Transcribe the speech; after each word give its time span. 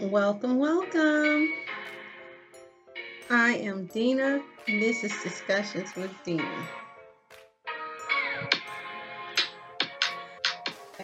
Welcome, 0.00 0.60
welcome. 0.60 1.52
I 3.30 3.54
am 3.54 3.86
Dena, 3.86 4.40
and 4.68 4.80
this 4.80 5.02
is 5.02 5.12
Discussions 5.24 5.96
with 5.96 6.12
Dena. 6.22 6.68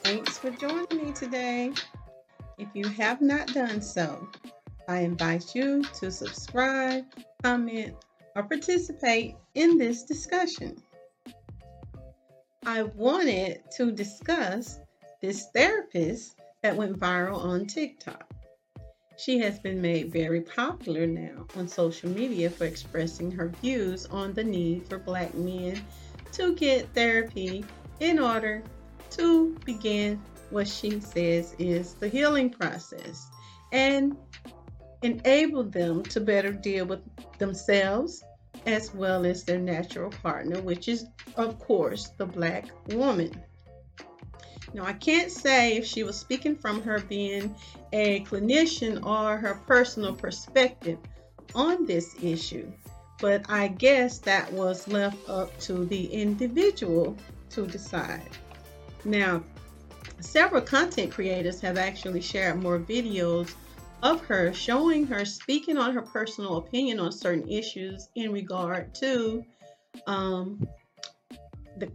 Thanks 0.05 0.39
for 0.39 0.51
joining 0.51 1.07
me 1.07 1.13
today. 1.13 1.73
If 2.57 2.69
you 2.73 2.87
have 2.87 3.21
not 3.21 3.49
done 3.49 3.83
so, 3.83 4.29
I 4.87 5.01
invite 5.01 5.57
you 5.57 5.83
to 5.99 6.13
subscribe, 6.13 7.05
comment, 7.43 7.97
or 8.37 8.45
participate 8.45 9.35
in 9.57 9.77
this 9.77 10.05
discussion. 10.05 10.81
I 12.65 12.85
wanted 12.85 13.61
to 13.77 13.91
discuss 13.91 14.79
this 15.21 15.49
therapist 15.53 16.37
that 16.63 16.77
went 16.77 17.01
viral 17.01 17.39
on 17.39 17.67
TikTok. 17.67 18.34
She 19.17 19.39
has 19.39 19.59
been 19.59 19.81
made 19.81 20.13
very 20.13 20.41
popular 20.41 21.07
now 21.07 21.47
on 21.57 21.69
social 21.69 22.11
media 22.11 22.51
for 22.51 22.65
expressing 22.65 23.31
her 23.33 23.49
views 23.61 24.07
on 24.07 24.35
the 24.35 24.45
need 24.45 24.89
for 24.89 24.99
black 24.99 25.35
men 25.35 25.87
to 26.33 26.55
get 26.57 26.93
therapy 26.95 27.65
in 28.01 28.19
order 28.19 28.65
to 29.11 29.57
begin 29.65 30.21
what 30.51 30.67
she 30.67 31.01
says 31.01 31.55
is 31.59 31.95
the 31.95 32.09
healing 32.09 32.51
process 32.51 33.29
and 33.73 34.17
enable 35.03 35.63
them 35.65 36.03
to 36.05 36.21
better 36.21 36.53
deal 36.53 36.87
with 36.87 37.01
themselves 37.39 38.25
as 38.67 38.95
well 38.95 39.27
as 39.27 39.45
their 39.45 39.59
natural 39.59 40.11
partner, 40.11 40.61
which 40.61 40.89
is, 40.89 41.07
of 41.37 41.59
course, 41.59 42.09
the 42.19 42.27
black 42.27 42.67
woman. 42.89 43.45
Now, 44.75 44.85
I 44.85 44.93
can't 44.93 45.31
say 45.31 45.77
if 45.77 45.87
she 45.87 46.03
was 46.03 46.19
speaking 46.19 46.57
from 46.57 46.83
her 46.83 46.99
being 46.99 47.55
a 47.93 48.25
clinician 48.25 49.07
or 49.07 49.37
her 49.37 49.55
personal 49.69 50.15
perspective 50.15 50.99
on 51.55 51.87
this 51.87 52.17
issue, 52.21 52.73
but 53.21 53.49
I 53.49 53.69
guess 53.69 54.19
that 54.19 54.53
was 54.53 54.89
left 54.89 55.29
up 55.29 55.57
to 55.61 55.85
the 55.85 56.07
individual 56.07 57.17
to 57.51 57.69
decide. 57.69 58.29
Now, 59.05 59.45
several 60.19 60.63
content 60.63 61.13
creators 61.13 61.61
have 61.61 61.79
actually 61.79 62.21
shared 62.21 62.61
more 62.61 62.81
videos 62.81 63.55
of 64.03 64.23
her 64.23 64.53
showing 64.53 65.07
her 65.07 65.25
speaking 65.25 65.79
on 65.79 65.95
her 65.95 66.03
personal 66.03 66.57
opinion 66.57 66.99
on 66.99 67.13
certain 67.13 67.49
issues 67.49 68.09
in 68.17 68.33
regard 68.33 68.93
to 68.97 69.45
um, 70.09 70.67
the 71.79 71.93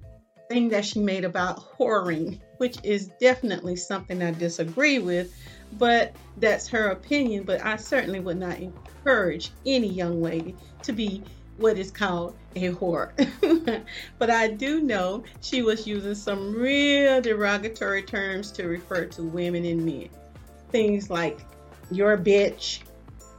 thing 0.47 0.69
that 0.69 0.85
she 0.85 1.01
made 1.01 1.25
about 1.25 1.77
whoring 1.77 2.39
which 2.59 2.77
is 2.83 3.07
definitely 3.19 3.75
something 3.75 4.21
I 4.21 4.31
disagree 4.31 4.99
with, 4.99 5.33
but 5.73 6.15
that's 6.37 6.67
her 6.67 6.89
opinion. 6.89 7.43
But 7.43 7.65
I 7.65 7.77
certainly 7.77 8.19
would 8.19 8.37
not 8.37 8.59
encourage 8.59 9.51
any 9.65 9.87
young 9.87 10.21
lady 10.21 10.55
to 10.83 10.91
be 10.93 11.23
what 11.57 11.77
is 11.77 11.91
called 11.91 12.35
a 12.55 12.69
whore. 12.69 13.11
but 14.19 14.29
I 14.29 14.47
do 14.47 14.81
know 14.81 15.23
she 15.41 15.61
was 15.61 15.85
using 15.87 16.15
some 16.15 16.53
real 16.53 17.21
derogatory 17.21 18.03
terms 18.03 18.51
to 18.53 18.67
refer 18.67 19.05
to 19.05 19.23
women 19.23 19.65
and 19.65 19.85
men. 19.85 20.09
Things 20.71 21.09
like 21.09 21.39
your 21.91 22.17
bitch, 22.17 22.81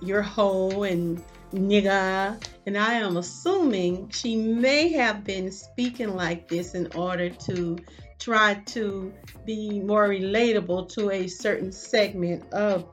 your 0.00 0.22
hoe, 0.22 0.82
and 0.82 1.22
nigga. 1.52 2.42
And 2.66 2.76
I 2.76 2.94
am 2.94 3.16
assuming 3.16 4.10
she 4.10 4.36
may 4.36 4.92
have 4.92 5.24
been 5.24 5.50
speaking 5.50 6.14
like 6.14 6.48
this 6.48 6.74
in 6.74 6.90
order 6.94 7.30
to 7.30 7.78
try 8.20 8.54
to 8.66 9.12
be 9.46 9.80
more 9.80 10.08
relatable 10.08 10.92
to 10.94 11.10
a 11.10 11.26
certain 11.26 11.72
segment 11.72 12.52
of 12.52 12.86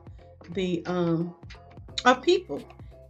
the 0.50 0.82
um 0.86 1.34
of 2.04 2.22
people. 2.22 2.62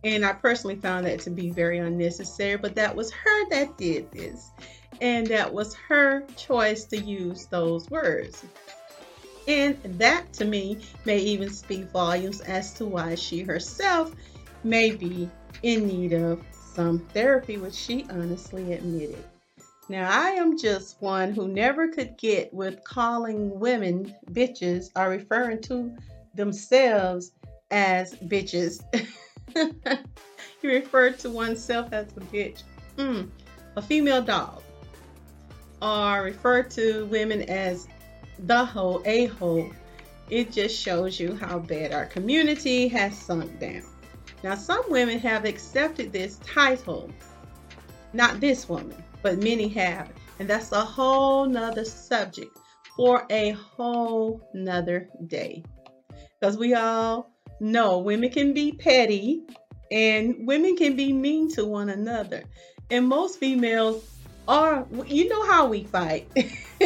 And 0.05 0.25
i 0.25 0.33
personally 0.33 0.77
found 0.77 1.07
that 1.07 1.21
to 1.21 1.31
be 1.31 1.51
very 1.51 1.79
unnecessary 1.79 2.57
but 2.57 2.75
that 2.75 2.95
was 2.95 3.11
her 3.11 3.49
that 3.51 3.79
did 3.79 4.11
this. 4.13 4.51
And 5.01 5.27
that 5.29 5.53
was 5.53 5.75
her 5.89 6.23
choice 6.37 6.85
to 6.87 6.99
use 6.99 7.47
those 7.47 7.89
words. 7.89 8.45
And 9.47 9.79
that 9.99 10.33
to 10.35 10.45
me 10.45 10.81
may 11.05 11.19
even 11.19 11.51
speak 11.51 11.91
volumes 11.91 12.41
as 12.41 12.75
to 12.75 12.85
why 12.85 13.15
she 13.15 13.43
herself 13.43 14.13
may 14.65 14.91
be 14.91 15.31
in 15.63 15.87
need 15.87 16.13
of 16.13 16.43
some 16.75 16.99
therapy 17.13 17.57
which 17.57 17.75
she 17.75 18.05
honestly 18.11 18.73
admitted 18.73 19.25
now, 19.91 20.11
I 20.11 20.31
am 20.33 20.59
just 20.59 21.01
one 21.01 21.33
who 21.33 21.49
never 21.49 21.89
could 21.89 22.19
get 22.19 22.53
with 22.53 22.85
calling 22.85 23.59
women 23.59 24.15
bitches 24.33 24.91
or 24.95 25.09
referring 25.09 25.63
to 25.63 25.97
themselves 26.35 27.33
as 27.71 28.15
bitches. 28.17 28.83
you 29.57 30.71
refer 30.71 31.13
to 31.13 31.31
oneself 31.31 31.91
as 31.95 32.09
a 32.19 32.21
bitch. 32.21 32.65
Mm, 32.99 33.31
a 33.77 33.83
female 33.83 34.21
dog. 34.21 34.63
Or 35.81 36.23
refer 36.23 36.65
to 36.65 37.07
women 37.07 37.43
as 37.49 37.89
the 38.41 38.67
hoe, 38.67 39.01
a 39.07 39.27
hoe. 39.27 39.71
It 40.29 40.53
just 40.53 40.79
shows 40.79 41.19
you 41.19 41.35
how 41.35 41.61
bad 41.61 41.95
our 41.95 42.05
community 42.05 42.89
has 42.89 43.17
sunk 43.17 43.59
down. 43.59 43.85
Now, 44.43 44.55
some 44.55 44.85
women 44.91 45.19
have 45.21 45.47
accepted 45.47 46.13
this 46.13 46.39
title, 46.45 47.11
not 48.13 48.39
this 48.39 48.69
woman 48.69 49.03
but 49.23 49.39
many 49.39 49.69
have. 49.69 50.11
And 50.39 50.49
that's 50.49 50.73
a 50.73 50.85
whole 50.85 51.47
nother 51.47 51.85
subject 51.85 52.57
for 52.97 53.27
a 53.31 53.51
whole 53.51 54.49
nother 54.55 55.09
day. 55.27 55.65
Because 56.41 56.57
we 56.57 56.75
all 56.75 57.31
know 57.61 57.99
women 57.99 58.31
can 58.31 58.55
be 58.55 58.73
petty 58.73 59.43
and 59.91 60.47
women 60.47 60.77
can 60.77 60.97
be 60.97 61.13
mean 61.13 61.53
to 61.55 61.65
one 61.65 61.89
another. 61.89 62.43
And 62.91 63.07
most 63.07 63.39
females 63.39 64.05
are, 64.47 64.87
you 65.07 65.29
know 65.29 65.47
how 65.47 65.67
we 65.67 65.85
fight. 65.85 66.31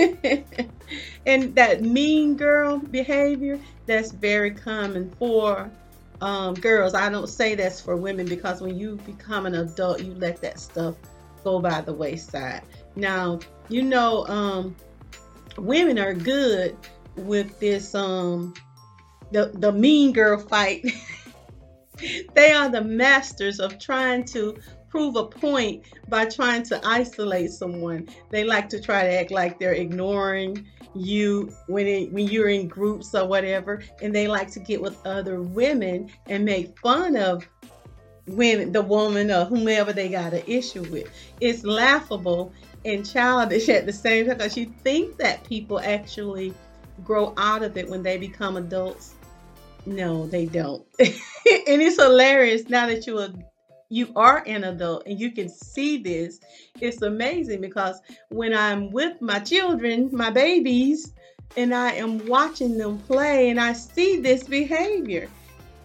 and 1.27 1.55
that 1.55 1.83
mean 1.83 2.37
girl 2.37 2.79
behavior, 2.79 3.59
that's 3.87 4.11
very 4.13 4.51
common 4.51 5.11
for 5.19 5.71
um, 6.21 6.55
girls. 6.55 6.95
I 6.95 7.09
don't 7.09 7.29
say 7.29 7.55
that's 7.55 7.81
for 7.81 7.97
women 7.97 8.27
because 8.27 8.61
when 8.61 8.79
you 8.79 8.97
become 9.05 9.47
an 9.47 9.55
adult, 9.55 10.03
you 10.03 10.15
let 10.15 10.41
that 10.43 10.59
stuff 10.59 10.97
go 11.43 11.61
by 11.61 11.81
the 11.81 11.93
wayside. 11.93 12.63
Now, 12.97 13.41
you 13.69 13.83
know, 13.83 14.27
um, 14.27 14.77
women 15.57 15.99
are 15.99 16.15
good 16.15 16.77
with 17.17 17.59
this 17.61 17.95
um 17.95 18.55
the 19.33 19.51
the 19.55 19.73
mean 19.73 20.13
girl 20.13 20.39
fight. 20.39 20.85
they 22.35 22.53
are 22.53 22.69
the 22.69 22.83
masters 22.83 23.61
of 23.61 23.79
trying 23.79 24.25
to 24.25 24.57
prove 24.89 25.17
a 25.17 25.25
point 25.25 25.85
by 26.09 26.27
trying 26.27 26.63
to 26.63 26.81
isolate 26.87 27.51
someone. 27.51 28.07
They 28.31 28.45
like 28.45 28.69
to 28.71 28.81
try 28.81 29.03
to 29.05 29.21
act 29.21 29.31
like 29.31 29.59
they're 29.59 29.73
ignoring 29.73 30.67
you 30.95 31.51
when 31.67 31.87
it, 31.87 32.13
when 32.13 32.29
you're 32.29 32.51
in 32.51 32.69
groups 32.69 33.15
or 33.15 33.27
whatever, 33.27 33.83
and 34.03 34.15
they 34.15 34.29
like 34.29 34.51
to 34.51 34.61
get 34.61 34.83
with 34.83 34.99
other 35.07 35.41
women 35.41 36.11
and 36.27 36.45
make 36.45 36.79
fun 36.81 37.17
of 37.17 37.49
women, 38.27 38.73
the 38.73 38.83
woman 38.83 39.31
or 39.31 39.45
whomever 39.45 39.93
they 39.93 40.09
got 40.09 40.33
an 40.33 40.43
issue 40.47 40.83
with. 40.91 41.09
It's 41.41 41.65
laughable 41.65 42.53
and 42.85 43.09
childish 43.09 43.69
at 43.69 43.87
the 43.87 43.93
same 43.93 44.27
time 44.27 44.39
because 44.39 44.57
you 44.57 44.67
think 44.83 45.17
that 45.19 45.45
people 45.45 45.81
actually 45.81 46.55
grow 47.05 47.35
out 47.37 47.63
of 47.63 47.77
it 47.77 47.89
when 47.89 48.03
they 48.03 48.19
become 48.19 48.57
adults. 48.57 49.15
No, 49.87 50.27
they 50.27 50.47
don't. 50.47 50.87
and 51.01 51.17
it's 51.45 52.01
hilarious 52.01 52.69
now 52.69 52.87
that 52.87 53.07
you 53.07 53.19
are 53.19 53.31
you 53.89 54.11
are 54.17 54.43
an 54.47 54.65
adult 54.65 55.03
and 55.07 55.21
you 55.21 55.33
can 55.33 55.51
see 55.51 55.99
this. 55.99 56.41
It's 56.81 57.03
amazing 57.03 57.61
because 57.61 58.01
when 58.31 58.55
I'm 58.55 58.91
with 58.91 59.21
my 59.21 59.39
children, 59.39 60.09
my 60.13 60.31
babies, 60.31 61.13
and 61.59 61.75
I 61.75 61.93
am 61.93 62.27
watching 62.27 62.79
them 62.79 62.99
play 63.01 63.51
and 63.51 63.61
I 63.61 63.75
see 63.75 64.21
this 64.21 64.45
behavior 64.45 65.29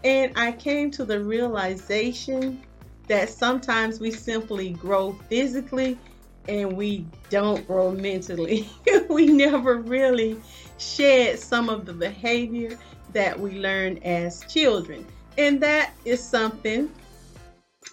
and 0.08 0.32
I 0.38 0.54
came 0.54 0.90
to 0.92 1.04
the 1.04 1.22
realization 1.22 2.64
that 3.10 3.28
sometimes 3.28 4.00
we 4.00 4.10
simply 4.10 4.70
grow 4.70 5.12
physically 5.28 6.00
and 6.48 6.78
we 6.78 7.06
don't 7.30 7.68
grow 7.68 7.92
mentally. 7.92 8.70
we 9.10 9.28
never 9.28 9.76
really 9.76 10.42
shed 10.78 11.38
some 11.40 11.68
of 11.68 11.86
the 11.86 11.92
behavior 11.92 12.80
that 13.12 13.38
we 13.38 13.60
learn 13.60 13.98
as 13.98 14.46
children. 14.46 15.06
And 15.38 15.62
that 15.62 15.92
is 16.06 16.24
something 16.24 16.90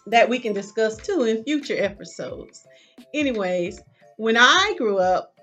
that 0.07 0.29
we 0.29 0.39
can 0.39 0.53
discuss 0.53 0.97
too 0.99 1.25
in 1.25 1.43
future 1.43 1.83
episodes. 1.83 2.65
Anyways, 3.13 3.81
when 4.19 4.37
I 4.37 4.77
grew 4.79 4.99
up, 4.99 5.34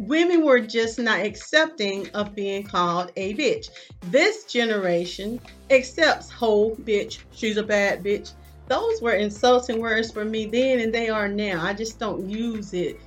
women 0.00 0.46
were 0.46 0.60
just 0.60 0.98
not 0.98 1.20
accepting 1.20 2.08
of 2.10 2.34
being 2.34 2.64
called 2.64 3.12
a 3.16 3.34
bitch. 3.34 3.66
This 4.04 4.44
generation 4.44 5.38
accepts 5.68 6.30
whole 6.30 6.74
bitch, 6.76 7.18
she's 7.32 7.58
a 7.58 7.62
bad 7.62 8.02
bitch. 8.02 8.32
Those 8.68 9.02
were 9.02 9.12
insulting 9.12 9.78
words 9.78 10.10
for 10.10 10.24
me 10.24 10.46
then 10.46 10.80
and 10.80 10.94
they 10.94 11.10
are 11.10 11.28
now. 11.28 11.62
I 11.62 11.74
just 11.74 11.98
don't 11.98 12.30
use 12.30 12.72
it 12.72 12.98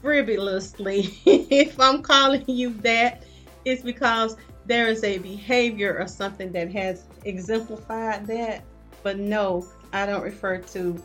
frivolously. 0.00 1.14
if 1.24 1.78
I'm 1.78 2.02
calling 2.02 2.44
you 2.48 2.74
that, 2.80 3.24
it's 3.64 3.82
because 3.82 4.36
there 4.66 4.88
is 4.88 5.04
a 5.04 5.18
behavior 5.18 5.96
or 6.00 6.08
something 6.08 6.50
that 6.52 6.72
has 6.72 7.04
exemplified 7.24 8.26
that. 8.26 8.64
But 9.04 9.18
no, 9.18 9.66
I 9.92 10.04
don't 10.04 10.22
refer 10.22 10.58
to 10.58 11.00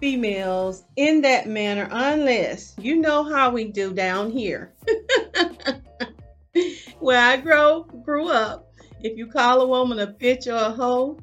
females 0.00 0.84
in 0.96 1.20
that 1.20 1.46
manner 1.46 1.86
unless 1.90 2.74
you 2.78 2.96
know 2.96 3.22
how 3.22 3.50
we 3.50 3.64
do 3.64 3.92
down 3.92 4.30
here. 4.30 4.72
Where 6.98 7.20
I 7.20 7.36
grow 7.36 7.84
grew 8.04 8.28
up, 8.28 8.72
if 9.02 9.16
you 9.16 9.26
call 9.26 9.60
a 9.60 9.66
woman 9.66 10.00
a 10.00 10.06
bitch 10.06 10.46
or 10.46 10.56
a 10.56 10.70
hoe, 10.70 11.18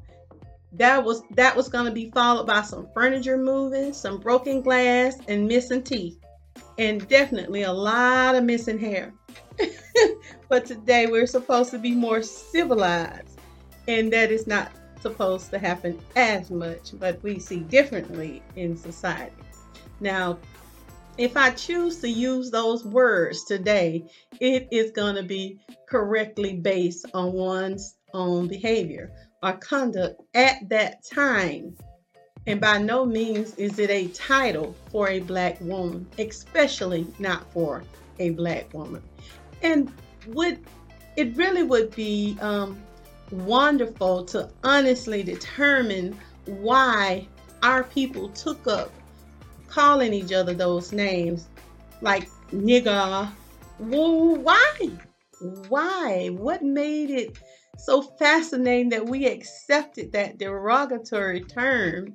that 0.72 1.04
was 1.04 1.22
that 1.32 1.56
was 1.56 1.68
to 1.68 1.90
be 1.90 2.10
followed 2.10 2.46
by 2.46 2.62
some 2.62 2.88
furniture 2.94 3.36
moving, 3.36 3.92
some 3.92 4.18
broken 4.18 4.62
glass, 4.62 5.16
and 5.28 5.46
missing 5.46 5.82
teeth, 5.82 6.18
and 6.78 7.06
definitely 7.08 7.62
a 7.62 7.72
lot 7.72 8.34
of 8.34 8.44
missing 8.44 8.78
hair. 8.78 9.12
but 10.48 10.66
today 10.66 11.06
we're 11.06 11.26
supposed 11.26 11.70
to 11.70 11.78
be 11.78 11.92
more 11.92 12.22
civilized, 12.22 13.38
and 13.86 14.12
that 14.12 14.30
is 14.30 14.46
not 14.46 14.70
supposed 15.00 15.50
to 15.50 15.58
happen 15.58 15.98
as 16.16 16.50
much, 16.50 16.92
but 16.98 17.22
we 17.22 17.38
see 17.38 17.60
differently 17.60 18.42
in 18.56 18.76
society. 18.76 19.34
Now, 20.00 20.38
if 21.16 21.36
I 21.36 21.50
choose 21.50 22.00
to 22.00 22.08
use 22.08 22.50
those 22.50 22.84
words 22.84 23.44
today, 23.44 24.04
it 24.40 24.68
is 24.70 24.92
going 24.92 25.16
to 25.16 25.24
be 25.24 25.58
correctly 25.88 26.54
based 26.54 27.06
on 27.12 27.32
one's 27.32 27.96
own 28.14 28.46
behavior 28.46 29.10
or 29.42 29.54
conduct 29.54 30.20
at 30.34 30.68
that 30.68 31.04
time. 31.04 31.76
And 32.46 32.60
by 32.60 32.78
no 32.78 33.04
means 33.04 33.54
is 33.56 33.78
it 33.78 33.90
a 33.90 34.08
title 34.08 34.74
for 34.90 35.08
a 35.08 35.20
black 35.20 35.60
woman, 35.60 36.06
especially 36.18 37.06
not 37.18 37.52
for 37.52 37.82
a 38.18 38.30
black 38.30 38.72
woman. 38.72 39.02
And 39.62 39.92
would 40.28 40.64
it 41.16 41.36
really 41.36 41.64
would 41.64 41.94
be 41.96 42.38
um, 42.40 42.80
wonderful 43.30 44.24
to 44.26 44.50
honestly 44.64 45.22
determine 45.22 46.18
why 46.46 47.26
our 47.62 47.84
people 47.84 48.30
took 48.30 48.66
up 48.66 48.92
calling 49.68 50.12
each 50.12 50.32
other 50.32 50.54
those 50.54 50.92
names 50.92 51.48
like 52.00 52.28
nigga. 52.52 53.30
Why? 53.78 54.74
Why? 55.68 56.28
What 56.28 56.62
made 56.62 57.10
it 57.10 57.38
so 57.78 58.02
fascinating 58.02 58.88
that 58.90 59.06
we 59.06 59.26
accepted 59.26 60.12
that 60.12 60.38
derogatory 60.38 61.40
term? 61.40 62.14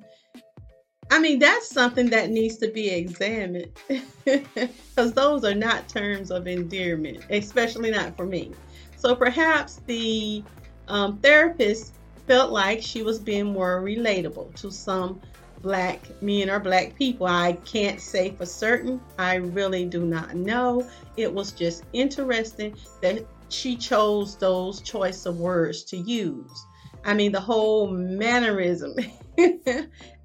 I 1.10 1.20
mean, 1.20 1.38
that's 1.38 1.68
something 1.68 2.10
that 2.10 2.30
needs 2.30 2.56
to 2.58 2.68
be 2.68 2.88
examined 2.88 3.70
because 4.24 5.12
those 5.12 5.44
are 5.44 5.54
not 5.54 5.88
terms 5.88 6.30
of 6.30 6.46
endearment, 6.46 7.24
especially 7.30 7.90
not 7.90 8.16
for 8.16 8.26
me. 8.26 8.52
So 8.96 9.14
perhaps 9.14 9.80
the 9.86 10.44
um, 10.88 11.18
therapist 11.18 11.94
felt 12.26 12.50
like 12.50 12.82
she 12.82 13.02
was 13.02 13.18
being 13.18 13.46
more 13.46 13.82
relatable 13.82 14.54
to 14.56 14.70
some 14.70 15.20
black 15.60 16.00
men 16.22 16.50
or 16.50 16.60
black 16.60 16.94
people. 16.94 17.26
I 17.26 17.54
can't 17.64 18.00
say 18.00 18.32
for 18.32 18.46
certain. 18.46 19.00
I 19.18 19.36
really 19.36 19.86
do 19.86 20.04
not 20.04 20.34
know. 20.34 20.88
It 21.16 21.32
was 21.32 21.52
just 21.52 21.84
interesting 21.92 22.76
that 23.00 23.26
she 23.48 23.76
chose 23.76 24.36
those 24.36 24.80
choice 24.80 25.26
of 25.26 25.38
words 25.38 25.84
to 25.84 25.96
use. 25.96 26.66
I 27.04 27.14
mean, 27.14 27.32
the 27.32 27.40
whole 27.40 27.88
mannerism. 27.88 28.94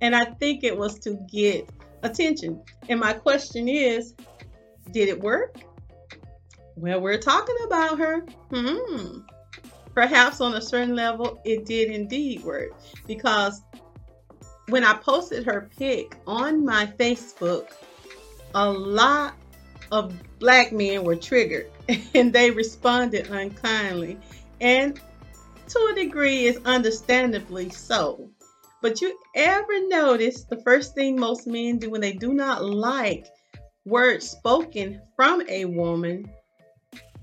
and 0.02 0.16
I 0.16 0.26
think 0.26 0.64
it 0.64 0.78
was 0.78 1.00
to 1.00 1.14
get 1.32 1.70
attention. 2.04 2.62
And 2.88 3.00
my 3.00 3.14
question 3.14 3.68
is 3.68 4.14
did 4.92 5.08
it 5.08 5.20
work? 5.20 5.56
Well, 6.76 7.02
we're 7.02 7.18
talking 7.18 7.58
about 7.66 8.00
her. 8.00 8.26
Hmm. 8.52 9.20
Perhaps 10.00 10.40
on 10.40 10.54
a 10.54 10.62
certain 10.62 10.96
level, 10.96 11.42
it 11.44 11.66
did 11.66 11.92
indeed 11.92 12.42
work 12.46 12.70
because 13.06 13.62
when 14.70 14.86
I 14.86 14.94
posted 14.94 15.44
her 15.44 15.70
pic 15.78 16.16
on 16.26 16.64
my 16.64 16.86
Facebook, 16.86 17.74
a 18.56 18.72
lot 18.72 19.34
of 19.92 20.14
black 20.40 20.72
men 20.72 21.04
were 21.04 21.18
triggered 21.18 21.70
and 22.16 22.32
they 22.32 22.50
responded 22.50 23.30
unkindly. 23.30 24.18
And 24.62 24.98
to 25.68 25.90
a 25.92 25.96
degree, 25.96 26.46
is 26.46 26.62
understandably 26.64 27.70
so. 27.70 28.30
But 28.82 29.02
you 29.02 29.20
ever 29.36 29.86
notice 29.90 30.46
the 30.46 30.62
first 30.62 30.96
thing 30.96 31.20
most 31.20 31.46
men 31.46 31.78
do 31.78 31.90
when 31.90 32.00
they 32.00 32.14
do 32.14 32.34
not 32.34 32.64
like 32.64 33.28
words 33.84 34.30
spoken 34.30 35.02
from 35.18 35.44
a 35.50 35.66
woman 35.66 36.32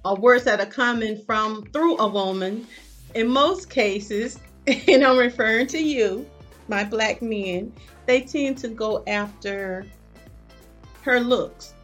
or 0.07 0.17
words 0.17 0.45
that 0.45 0.61
are 0.61 0.67
coming 0.67 1.21
from 1.25 1.65
through 1.73 1.99
a 1.99 2.09
woman? 2.09 2.67
In 3.15 3.29
most 3.29 3.69
cases, 3.69 4.39
and 4.67 5.05
I'm 5.05 5.19
referring 5.19 5.67
to 5.69 5.79
you, 5.79 6.29
my 6.69 6.85
black 6.85 7.23
men, 7.23 7.73
they 8.07 8.21
tend 8.21 8.59
to 8.59 8.69
go 8.69 9.03
after 9.07 9.85
her 11.03 11.21
looks. 11.21 11.75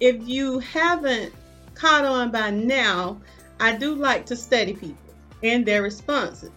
If 0.00 0.26
you 0.26 0.58
haven't 0.60 1.32
caught 1.74 2.04
on 2.04 2.30
by 2.30 2.50
now, 2.50 3.20
I 3.60 3.76
do 3.76 3.94
like 3.94 4.26
to 4.26 4.36
study 4.36 4.74
people 4.74 5.14
and 5.42 5.66
their 5.66 5.82
responses. 5.82 6.50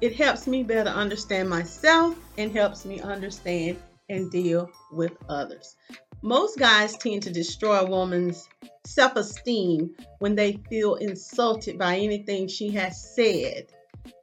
It 0.00 0.16
helps 0.16 0.46
me 0.46 0.62
better 0.62 0.90
understand 0.90 1.48
myself 1.48 2.16
and 2.36 2.52
helps 2.52 2.84
me 2.84 3.00
understand 3.00 3.78
and 4.12 4.30
deal 4.30 4.70
with 4.92 5.12
others. 5.28 5.76
Most 6.20 6.58
guys 6.58 6.96
tend 6.96 7.24
to 7.24 7.32
destroy 7.32 7.80
a 7.80 7.90
woman's 7.90 8.48
self 8.84 9.16
esteem 9.16 9.96
when 10.20 10.36
they 10.36 10.60
feel 10.68 10.94
insulted 10.96 11.78
by 11.78 11.96
anything 11.96 12.46
she 12.46 12.70
has 12.70 13.14
said. 13.14 13.66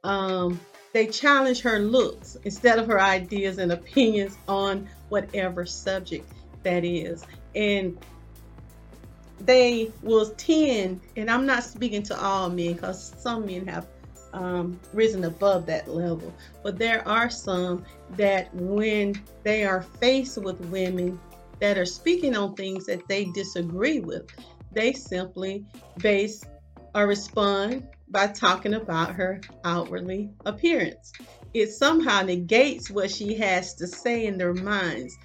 Um, 0.02 0.58
they 0.92 1.06
challenge 1.06 1.60
her 1.60 1.78
looks 1.78 2.36
instead 2.44 2.78
of 2.78 2.86
her 2.86 3.00
ideas 3.00 3.58
and 3.58 3.72
opinions 3.72 4.38
on 4.48 4.88
whatever 5.08 5.66
subject 5.66 6.30
that 6.62 6.84
is. 6.84 7.24
And 7.54 7.98
they 9.40 9.90
will 10.02 10.30
tend, 10.30 11.00
and 11.16 11.30
I'm 11.30 11.46
not 11.46 11.64
speaking 11.64 12.02
to 12.04 12.20
all 12.20 12.48
men 12.48 12.74
because 12.74 13.14
some 13.18 13.46
men 13.46 13.66
have 13.66 13.86
um, 14.32 14.80
risen 14.92 15.24
above 15.24 15.66
that 15.66 15.88
level. 15.88 16.32
But 16.62 16.78
there 16.78 17.06
are 17.08 17.30
some 17.30 17.84
that 18.16 18.52
when 18.54 19.14
they 19.44 19.64
are 19.64 19.82
faced 19.82 20.38
with 20.38 20.60
women 20.60 21.18
that 21.60 21.78
are 21.78 21.86
speaking 21.86 22.36
on 22.36 22.54
things 22.54 22.86
that 22.86 23.06
they 23.08 23.26
disagree 23.26 24.00
with, 24.00 24.26
they 24.72 24.92
simply 24.92 25.64
base 25.98 26.44
or 26.94 27.06
respond 27.06 27.86
by 28.08 28.26
talking 28.26 28.74
about 28.74 29.14
her 29.14 29.40
outwardly 29.64 30.30
appearance. 30.44 31.12
It 31.54 31.70
somehow 31.70 32.22
negates 32.22 32.90
what 32.90 33.10
she 33.10 33.36
has 33.38 33.74
to 33.74 33.86
say 33.86 34.26
in 34.26 34.38
their 34.38 34.54
minds. 34.54 35.16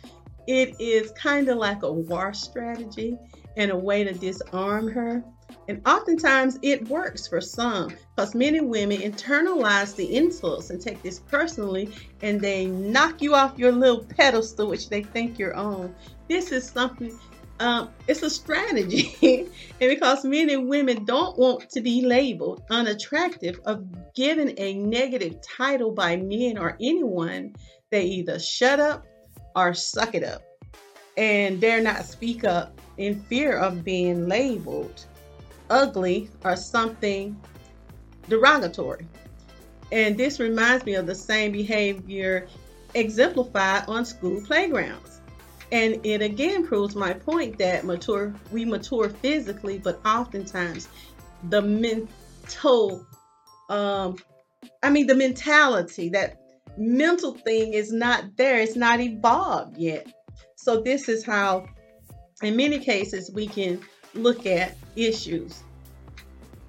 It 0.48 0.80
is 0.80 1.12
kind 1.12 1.50
of 1.50 1.58
like 1.58 1.84
a 1.84 1.92
war 1.92 2.34
strategy 2.34 3.18
and 3.58 3.72
a 3.72 3.78
way 3.78 4.04
to 4.04 4.14
disarm 4.14 4.90
her 4.90 5.24
and 5.68 5.82
oftentimes 5.88 6.60
it 6.62 6.88
works 6.90 7.28
for 7.28 7.42
some 7.42 7.92
because 8.16 8.36
many 8.36 8.62
women 8.62 9.00
internalize 9.00 9.96
the 9.96 10.16
insults 10.16 10.70
and 10.70 10.80
take 10.80 11.02
this 11.02 11.20
personally 11.20 11.92
and 12.22 12.40
they 12.40 12.68
knock 12.68 13.22
you 13.22 13.34
off 13.34 13.58
your 13.58 13.72
little 13.72 14.04
pedestal, 14.04 14.68
which 14.68 14.90
they 14.90 15.04
think 15.04 15.40
you're 15.40 15.56
on. 15.56 15.94
This 16.30 16.52
is 16.52 16.70
something, 16.70 17.18
um, 17.60 17.90
it's 18.08 18.22
a 18.22 18.30
strategy. 18.30 19.16
and 19.82 19.90
because 19.90 20.24
many 20.24 20.56
women 20.56 21.04
don't 21.04 21.38
want 21.38 21.70
to 21.72 21.82
be 21.82 22.06
labeled 22.06 22.64
unattractive 22.70 23.60
of 23.66 23.86
given 24.14 24.54
a 24.58 24.76
negative 24.76 25.40
title 25.42 25.92
by 25.92 26.16
men 26.16 26.60
or 26.60 26.78
anyone, 26.80 27.56
they 27.90 28.04
either 28.04 28.38
shut 28.38 28.80
up 28.80 29.06
or 29.56 29.74
suck 29.74 30.14
it 30.14 30.24
up 30.24 30.44
and 31.18 31.62
dare 31.62 31.82
not 31.82 32.06
speak 32.06 32.44
up 32.44 32.80
in 32.98 33.20
fear 33.22 33.58
of 33.58 33.84
being 33.84 34.28
labeled 34.28 35.06
ugly 35.70 36.30
or 36.44 36.56
something 36.56 37.40
derogatory. 38.30 39.08
And 39.92 40.18
this 40.18 40.40
reminds 40.40 40.86
me 40.86 40.96
of 40.96 41.06
the 41.06 41.16
same 41.16 41.52
behavior 41.52 42.48
exemplified 42.94 43.84
on 43.88 44.06
school 44.06 44.42
playgrounds. 44.42 45.22
And 45.72 46.06
it 46.06 46.22
again 46.22 46.66
proves 46.66 46.96
my 46.96 47.14
point 47.14 47.58
that 47.60 47.86
mature 47.86 48.34
we 48.52 48.66
mature 48.66 49.10
physically, 49.10 49.78
but 49.78 50.00
oftentimes 50.06 50.88
the 51.50 51.62
mental 51.62 53.06
um 53.70 54.18
I 54.84 54.90
mean 54.90 55.08
the 55.08 55.16
mentality, 55.16 56.10
that 56.10 56.40
mental 56.78 57.34
thing 57.34 57.74
is 57.74 57.92
not 57.92 58.38
there, 58.38 58.60
it's 58.60 58.76
not 58.76 59.00
evolved 59.00 59.78
yet. 59.78 60.08
So 60.56 60.82
this 60.82 61.10
is 61.10 61.24
how 61.24 61.68
in 62.42 62.56
many 62.56 62.80
cases 62.80 63.32
we 63.32 63.48
can 63.48 63.82
look 64.16 64.46
at 64.46 64.76
issues. 64.96 65.64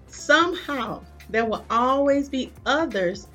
Somehow, 0.08 1.04
there 1.28 1.44
will 1.44 1.64
always 1.70 2.28
be 2.28 2.52
others 2.64 3.28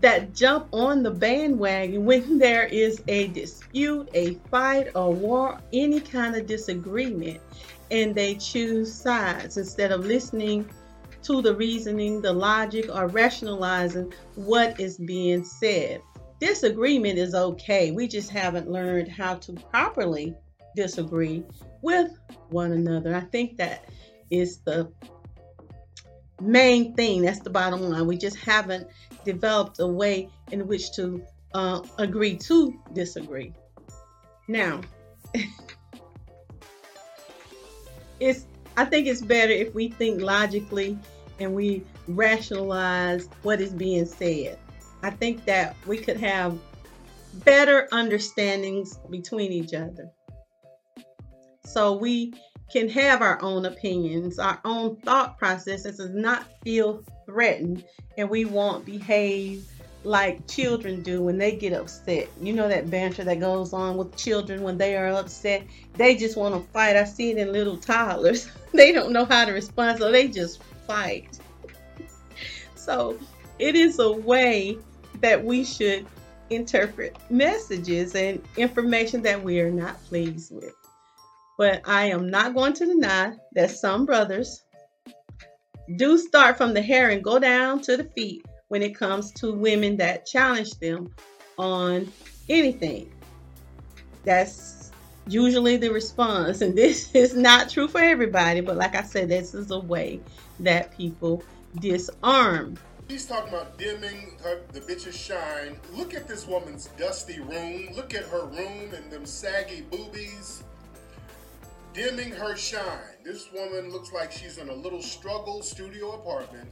that 0.00 0.34
jump 0.34 0.68
on 0.72 1.02
the 1.02 1.10
bandwagon 1.10 2.04
when 2.04 2.38
there 2.38 2.64
is 2.66 3.02
a 3.08 3.28
dispute, 3.28 4.08
a 4.14 4.34
fight, 4.50 4.88
a 4.94 5.10
war, 5.10 5.58
any 5.72 6.00
kind 6.00 6.34
of 6.36 6.46
disagreement, 6.46 7.40
and 7.90 8.14
they 8.14 8.34
choose 8.34 8.92
sides 8.92 9.56
instead 9.56 9.92
of 9.92 10.04
listening 10.04 10.68
to 11.22 11.42
the 11.42 11.54
reasoning, 11.54 12.20
the 12.20 12.32
logic, 12.32 12.88
or 12.94 13.08
rationalizing 13.08 14.12
what 14.36 14.78
is 14.78 14.96
being 14.98 15.44
said. 15.44 16.00
Disagreement 16.40 17.18
is 17.18 17.34
okay. 17.34 17.90
We 17.90 18.06
just 18.06 18.30
haven't 18.30 18.70
learned 18.70 19.08
how 19.08 19.36
to 19.36 19.52
properly 19.54 20.34
disagree 20.76 21.42
with 21.82 22.12
one 22.50 22.72
another. 22.72 23.14
I 23.14 23.20
think 23.20 23.56
that 23.56 23.86
is 24.30 24.58
the 24.58 24.92
main 26.40 26.94
thing. 26.94 27.22
That's 27.22 27.40
the 27.40 27.50
bottom 27.50 27.80
line. 27.82 28.06
We 28.06 28.16
just 28.16 28.36
haven't 28.36 28.86
developed 29.24 29.80
a 29.80 29.86
way 29.86 30.28
in 30.52 30.68
which 30.68 30.92
to 30.92 31.22
uh, 31.54 31.80
agree 31.98 32.36
to 32.36 32.78
disagree. 32.92 33.52
Now, 34.46 34.82
it's 38.20 38.46
I 38.76 38.84
think 38.84 39.06
it's 39.06 39.22
better 39.22 39.52
if 39.52 39.74
we 39.74 39.88
think 39.88 40.20
logically 40.20 40.98
and 41.40 41.54
we 41.54 41.82
rationalize 42.08 43.28
what 43.42 43.60
is 43.60 43.72
being 43.72 44.04
said. 44.04 44.58
I 45.02 45.10
think 45.10 45.44
that 45.46 45.76
we 45.86 45.98
could 45.98 46.18
have 46.18 46.58
better 47.44 47.88
understandings 47.92 48.98
between 49.10 49.52
each 49.52 49.74
other. 49.74 50.10
So 51.66 51.94
we 51.94 52.32
can 52.72 52.88
have 52.88 53.22
our 53.22 53.42
own 53.42 53.66
opinions, 53.66 54.38
our 54.38 54.60
own 54.64 54.96
thought 54.96 55.36
processes, 55.36 55.98
and 55.98 56.14
not 56.14 56.46
feel 56.62 57.02
threatened, 57.26 57.84
and 58.16 58.30
we 58.30 58.44
won't 58.44 58.84
behave 58.86 59.66
like 60.04 60.46
children 60.46 61.02
do 61.02 61.20
when 61.22 61.36
they 61.36 61.56
get 61.56 61.72
upset. 61.72 62.28
You 62.40 62.52
know 62.52 62.68
that 62.68 62.88
banter 62.88 63.24
that 63.24 63.40
goes 63.40 63.72
on 63.72 63.96
with 63.96 64.16
children 64.16 64.62
when 64.62 64.78
they 64.78 64.96
are 64.96 65.08
upset. 65.08 65.66
They 65.94 66.14
just 66.16 66.36
want 66.36 66.54
to 66.54 66.72
fight. 66.72 66.96
I 66.96 67.04
see 67.04 67.32
it 67.32 67.38
in 67.38 67.52
little 67.52 67.76
toddlers. 67.76 68.48
they 68.72 68.92
don't 68.92 69.12
know 69.12 69.24
how 69.24 69.44
to 69.44 69.52
respond, 69.52 69.98
so 69.98 70.12
they 70.12 70.28
just 70.28 70.62
fight. 70.86 71.38
so 72.76 73.18
it 73.58 73.74
is 73.74 73.98
a 73.98 74.12
way 74.12 74.78
that 75.20 75.44
we 75.44 75.64
should 75.64 76.06
interpret 76.50 77.16
messages 77.28 78.14
and 78.14 78.40
information 78.56 79.20
that 79.22 79.42
we 79.42 79.60
are 79.60 79.70
not 79.70 80.02
pleased 80.04 80.54
with. 80.54 80.74
But 81.58 81.82
I 81.86 82.06
am 82.06 82.30
not 82.30 82.54
going 82.54 82.74
to 82.74 82.86
deny 82.86 83.32
that 83.52 83.70
some 83.70 84.04
brothers 84.04 84.62
do 85.96 86.18
start 86.18 86.58
from 86.58 86.74
the 86.74 86.82
hair 86.82 87.10
and 87.10 87.22
go 87.22 87.38
down 87.38 87.80
to 87.82 87.96
the 87.96 88.04
feet 88.04 88.44
when 88.68 88.82
it 88.82 88.96
comes 88.96 89.32
to 89.32 89.52
women 89.52 89.96
that 89.96 90.26
challenge 90.26 90.72
them 90.80 91.08
on 91.56 92.12
anything. 92.48 93.12
That's 94.24 94.90
usually 95.28 95.76
the 95.76 95.90
response. 95.90 96.60
And 96.60 96.76
this 96.78 97.14
is 97.14 97.34
not 97.34 97.70
true 97.70 97.88
for 97.88 98.00
everybody, 98.00 98.60
but 98.60 98.76
like 98.76 98.94
I 98.94 99.02
said, 99.02 99.28
this 99.28 99.54
is 99.54 99.70
a 99.70 99.78
way 99.78 100.20
that 100.60 100.96
people 100.96 101.42
disarm. 101.78 102.76
He's 103.08 103.26
talking 103.26 103.54
about 103.54 103.78
dimming 103.78 104.36
her, 104.42 104.62
the 104.72 104.80
bitch's 104.80 105.16
shine. 105.16 105.78
Look 105.94 106.12
at 106.12 106.26
this 106.26 106.46
woman's 106.46 106.88
dusty 106.98 107.38
room. 107.38 107.90
Look 107.94 108.14
at 108.14 108.24
her 108.24 108.46
room 108.46 108.92
and 108.94 109.12
them 109.12 109.24
saggy 109.24 109.82
boobies 109.82 110.64
dimming 111.96 112.30
her 112.30 112.54
shine. 112.54 113.16
This 113.24 113.50
woman 113.52 113.90
looks 113.90 114.12
like 114.12 114.30
she's 114.30 114.58
in 114.58 114.68
a 114.68 114.74
little 114.74 115.00
struggle 115.00 115.62
studio 115.62 116.12
apartment. 116.12 116.68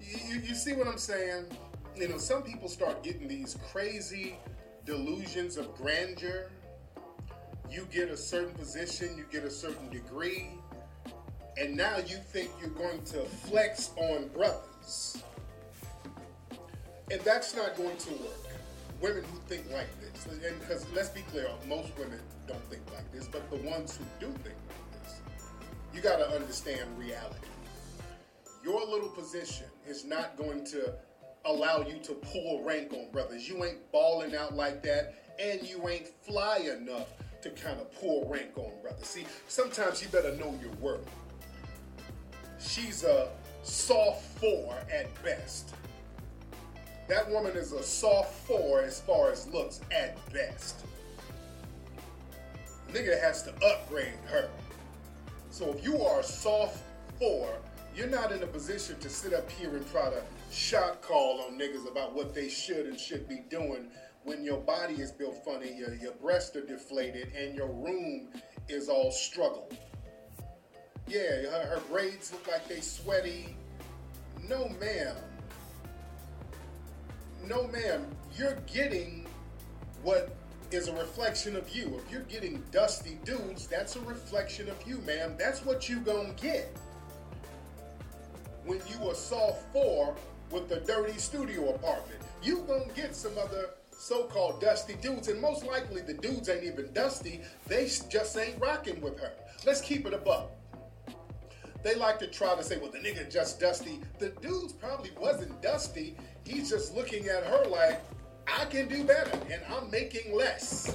You, 0.00 0.18
you, 0.28 0.40
you, 0.40 0.54
see 0.56 0.72
what 0.72 0.88
I'm 0.88 0.98
saying? 0.98 1.44
You 1.96 2.08
know, 2.08 2.18
some 2.18 2.42
people 2.42 2.68
start 2.68 3.04
getting 3.04 3.28
these 3.28 3.56
crazy 3.70 4.36
delusions 4.84 5.56
of 5.56 5.72
grandeur. 5.76 6.50
You 7.70 7.86
get 7.92 8.10
a 8.10 8.16
certain 8.16 8.52
position, 8.54 9.16
you 9.16 9.24
get 9.30 9.44
a 9.44 9.50
certain 9.50 9.88
degree, 9.88 10.50
and 11.56 11.76
now 11.76 11.98
you 11.98 12.16
think 12.16 12.50
you're 12.60 12.70
going 12.70 13.04
to 13.04 13.24
flex 13.24 13.92
on 13.96 14.28
brothers. 14.28 15.22
And 17.08 17.20
that's 17.20 17.54
not 17.54 17.76
going 17.76 17.96
to 17.96 18.10
work. 18.10 18.53
Women 19.00 19.24
who 19.24 19.38
think 19.48 19.70
like 19.70 19.88
this, 20.00 20.26
and 20.26 20.60
because 20.60 20.86
let's 20.94 21.10
be 21.10 21.20
clear, 21.22 21.48
most 21.68 21.90
women 21.98 22.20
don't 22.46 22.64
think 22.70 22.82
like 22.92 23.10
this, 23.12 23.28
but 23.28 23.48
the 23.50 23.56
ones 23.68 23.98
who 23.98 24.04
do 24.18 24.32
think 24.32 24.56
like 24.68 25.02
this, 25.02 25.20
you 25.94 26.00
got 26.00 26.16
to 26.16 26.28
understand 26.30 26.88
reality. 26.98 27.48
Your 28.64 28.80
little 28.86 29.10
position 29.10 29.66
is 29.86 30.04
not 30.04 30.36
going 30.36 30.64
to 30.66 30.94
allow 31.44 31.82
you 31.82 31.98
to 32.02 32.14
pull 32.14 32.62
rank 32.64 32.92
on 32.94 33.10
brothers. 33.10 33.46
You 33.46 33.62
ain't 33.64 33.92
balling 33.92 34.34
out 34.34 34.54
like 34.54 34.82
that, 34.84 35.14
and 35.38 35.62
you 35.68 35.86
ain't 35.88 36.08
fly 36.08 36.58
enough 36.58 37.08
to 37.42 37.50
kind 37.50 37.78
of 37.78 37.92
pull 38.00 38.26
rank 38.26 38.56
on 38.56 38.72
brothers. 38.80 39.06
See, 39.06 39.26
sometimes 39.48 40.02
you 40.02 40.08
better 40.08 40.34
know 40.36 40.58
your 40.62 40.72
worth. 40.80 41.06
She's 42.58 43.04
a 43.04 43.28
soft 43.62 44.22
four 44.38 44.74
at 44.90 45.22
best. 45.22 45.74
That 47.08 47.30
woman 47.30 47.56
is 47.56 47.72
a 47.72 47.82
soft 47.82 48.34
four 48.46 48.82
as 48.82 49.00
far 49.00 49.30
as 49.30 49.46
looks 49.48 49.80
at 49.90 50.16
best 50.32 50.84
nigga 52.94 53.20
has 53.20 53.42
to 53.42 53.52
upgrade 53.66 54.14
her. 54.26 54.48
So 55.50 55.70
if 55.72 55.84
you 55.84 56.00
are 56.00 56.20
a 56.20 56.24
soft 56.24 56.80
four, 57.18 57.48
you're 57.94 58.06
not 58.06 58.30
in 58.30 58.42
a 58.42 58.46
position 58.46 58.98
to 59.00 59.08
sit 59.08 59.34
up 59.34 59.50
here 59.50 59.76
and 59.76 59.90
try 59.90 60.10
to 60.10 60.22
shot 60.52 61.02
call 61.02 61.40
on 61.42 61.58
niggas 61.58 61.90
about 61.90 62.14
what 62.14 62.34
they 62.34 62.48
should 62.48 62.86
and 62.86 62.98
should 62.98 63.28
be 63.28 63.42
doing 63.50 63.88
when 64.22 64.44
your 64.44 64.58
body 64.58 64.94
is 64.94 65.10
built 65.10 65.44
funny, 65.44 65.76
your, 65.76 65.94
your 65.96 66.12
breasts 66.12 66.56
are 66.56 66.64
deflated, 66.64 67.32
and 67.36 67.54
your 67.54 67.68
room 67.68 68.30
is 68.68 68.88
all 68.88 69.10
struggle. 69.10 69.70
Yeah, 71.06 71.42
her, 71.50 71.66
her 71.66 71.82
braids 71.90 72.32
look 72.32 72.46
like 72.48 72.66
they 72.66 72.80
sweaty. 72.80 73.54
No, 74.48 74.68
ma'am. 74.80 75.16
No, 77.48 77.66
ma'am. 77.68 78.06
You're 78.36 78.58
getting 78.66 79.26
what 80.02 80.34
is 80.70 80.88
a 80.88 80.92
reflection 80.94 81.56
of 81.56 81.68
you. 81.68 82.00
If 82.04 82.10
you're 82.10 82.22
getting 82.22 82.62
dusty 82.70 83.18
dudes, 83.24 83.66
that's 83.66 83.96
a 83.96 84.00
reflection 84.00 84.68
of 84.68 84.76
you, 84.86 84.98
ma'am. 85.06 85.34
That's 85.38 85.64
what 85.64 85.88
you 85.88 86.00
gonna 86.00 86.32
get. 86.40 86.76
When 88.64 88.80
you 88.88 89.10
a 89.10 89.14
soft 89.14 89.70
four 89.72 90.16
with 90.50 90.68
the 90.68 90.76
dirty 90.80 91.18
studio 91.18 91.74
apartment, 91.74 92.20
you 92.42 92.64
gonna 92.66 92.92
get 92.94 93.14
some 93.14 93.32
other 93.38 93.70
so-called 93.90 94.60
dusty 94.60 94.94
dudes, 95.00 95.28
and 95.28 95.40
most 95.40 95.64
likely 95.64 96.00
the 96.00 96.14
dudes 96.14 96.48
ain't 96.48 96.64
even 96.64 96.92
dusty. 96.92 97.42
They 97.66 97.84
just 98.08 98.36
ain't 98.36 98.60
rocking 98.60 99.00
with 99.00 99.18
her. 99.20 99.32
Let's 99.66 99.80
keep 99.80 100.06
it 100.06 100.14
above. 100.14 100.50
They 101.82 101.94
like 101.94 102.18
to 102.20 102.26
try 102.26 102.54
to 102.54 102.64
say, 102.64 102.78
well, 102.78 102.90
the 102.90 102.98
nigga 102.98 103.30
just 103.30 103.60
dusty. 103.60 104.00
The 104.18 104.30
dude's 104.40 104.72
probably 104.72 105.10
wasn't 105.20 105.60
dusty. 105.60 106.16
He's 106.46 106.70
just 106.70 106.94
looking 106.94 107.28
at 107.28 107.44
her 107.44 107.64
like, 107.66 108.00
I 108.46 108.64
can 108.66 108.88
do 108.88 109.04
better 109.04 109.38
and 109.50 109.62
I'm 109.70 109.90
making 109.90 110.36
less 110.36 110.94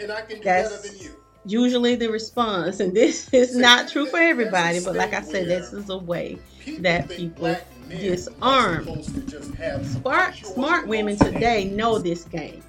and 0.00 0.12
I 0.12 0.22
can 0.22 0.38
do 0.38 0.44
That's 0.44 0.70
better 0.70 0.88
than 0.88 0.98
you. 1.04 1.16
Usually 1.44 1.96
the 1.96 2.08
response, 2.08 2.80
and 2.80 2.94
this 2.94 3.32
is 3.32 3.56
not 3.56 3.88
true 3.88 4.06
for 4.06 4.18
everybody, 4.18 4.80
but 4.84 4.94
like 4.94 5.14
I 5.14 5.22
said, 5.22 5.46
this 5.46 5.72
is 5.72 5.88
a 5.88 5.96
way 5.96 6.38
people 6.60 6.82
that 6.82 7.08
people 7.08 7.56
disarm. 7.88 9.02
Smart, 9.02 10.36
smart 10.36 10.86
women 10.86 11.16
today 11.16 11.64
know 11.64 11.98
this 11.98 12.24
game 12.24 12.62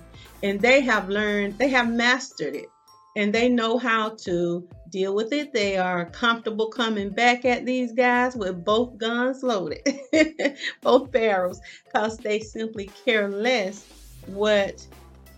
and 0.43 0.59
they 0.61 0.81
have 0.81 1.09
learned, 1.09 1.57
they 1.57 1.69
have 1.69 1.91
mastered 1.91 2.55
it 2.55 2.69
and 3.19 3.33
they 3.33 3.49
know 3.49 3.77
how 3.77 4.11
to 4.11 4.65
deal 4.89 5.13
with 5.13 5.33
it. 5.33 5.51
They 5.51 5.75
are 5.75 6.05
comfortable 6.05 6.67
coming 6.69 7.09
back 7.09 7.43
at 7.43 7.65
these 7.65 7.91
guys 7.91 8.33
with 8.33 8.63
both 8.63 8.97
guns 8.97 9.43
loaded, 9.43 9.85
both 10.81 11.11
barrels, 11.11 11.59
because 11.83 12.17
they 12.17 12.39
simply 12.39 12.89
care 13.03 13.27
less 13.27 13.85
what 14.27 14.87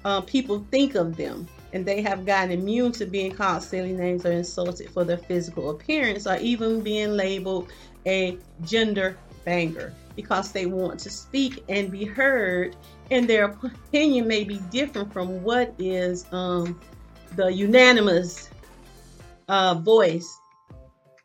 uh, 0.06 0.22
people 0.22 0.64
think 0.70 0.94
of 0.94 1.18
them. 1.18 1.48
And 1.74 1.84
they 1.84 2.04
have 2.04 2.24
gotten 2.24 2.52
immune 2.52 2.92
to 2.94 3.08
being 3.08 3.32
called 3.32 3.64
silly 3.64 3.94
names 3.94 4.28
or 4.28 4.32
insulted 4.32 4.92
for 4.92 5.04
their 5.04 5.18
physical 5.18 5.72
appearance 5.72 6.28
or 6.28 6.38
even 6.38 6.82
being 6.84 7.18
labeled 7.18 7.72
a 8.06 8.38
gender 8.64 9.18
banger 9.44 9.92
because 10.16 10.52
they 10.52 10.68
want 10.68 11.00
to 11.00 11.10
speak 11.10 11.64
and 11.68 11.92
be 11.92 12.06
heard 12.06 12.76
and 13.10 13.28
their 13.28 13.46
opinion 13.46 14.28
may 14.28 14.44
be 14.44 14.60
different 14.70 15.12
from 15.12 15.42
what 15.44 15.74
is 15.80 16.26
um, 16.32 16.80
the 17.36 17.48
unanimous 17.48 18.50
uh, 19.48 19.76
voice 19.76 20.38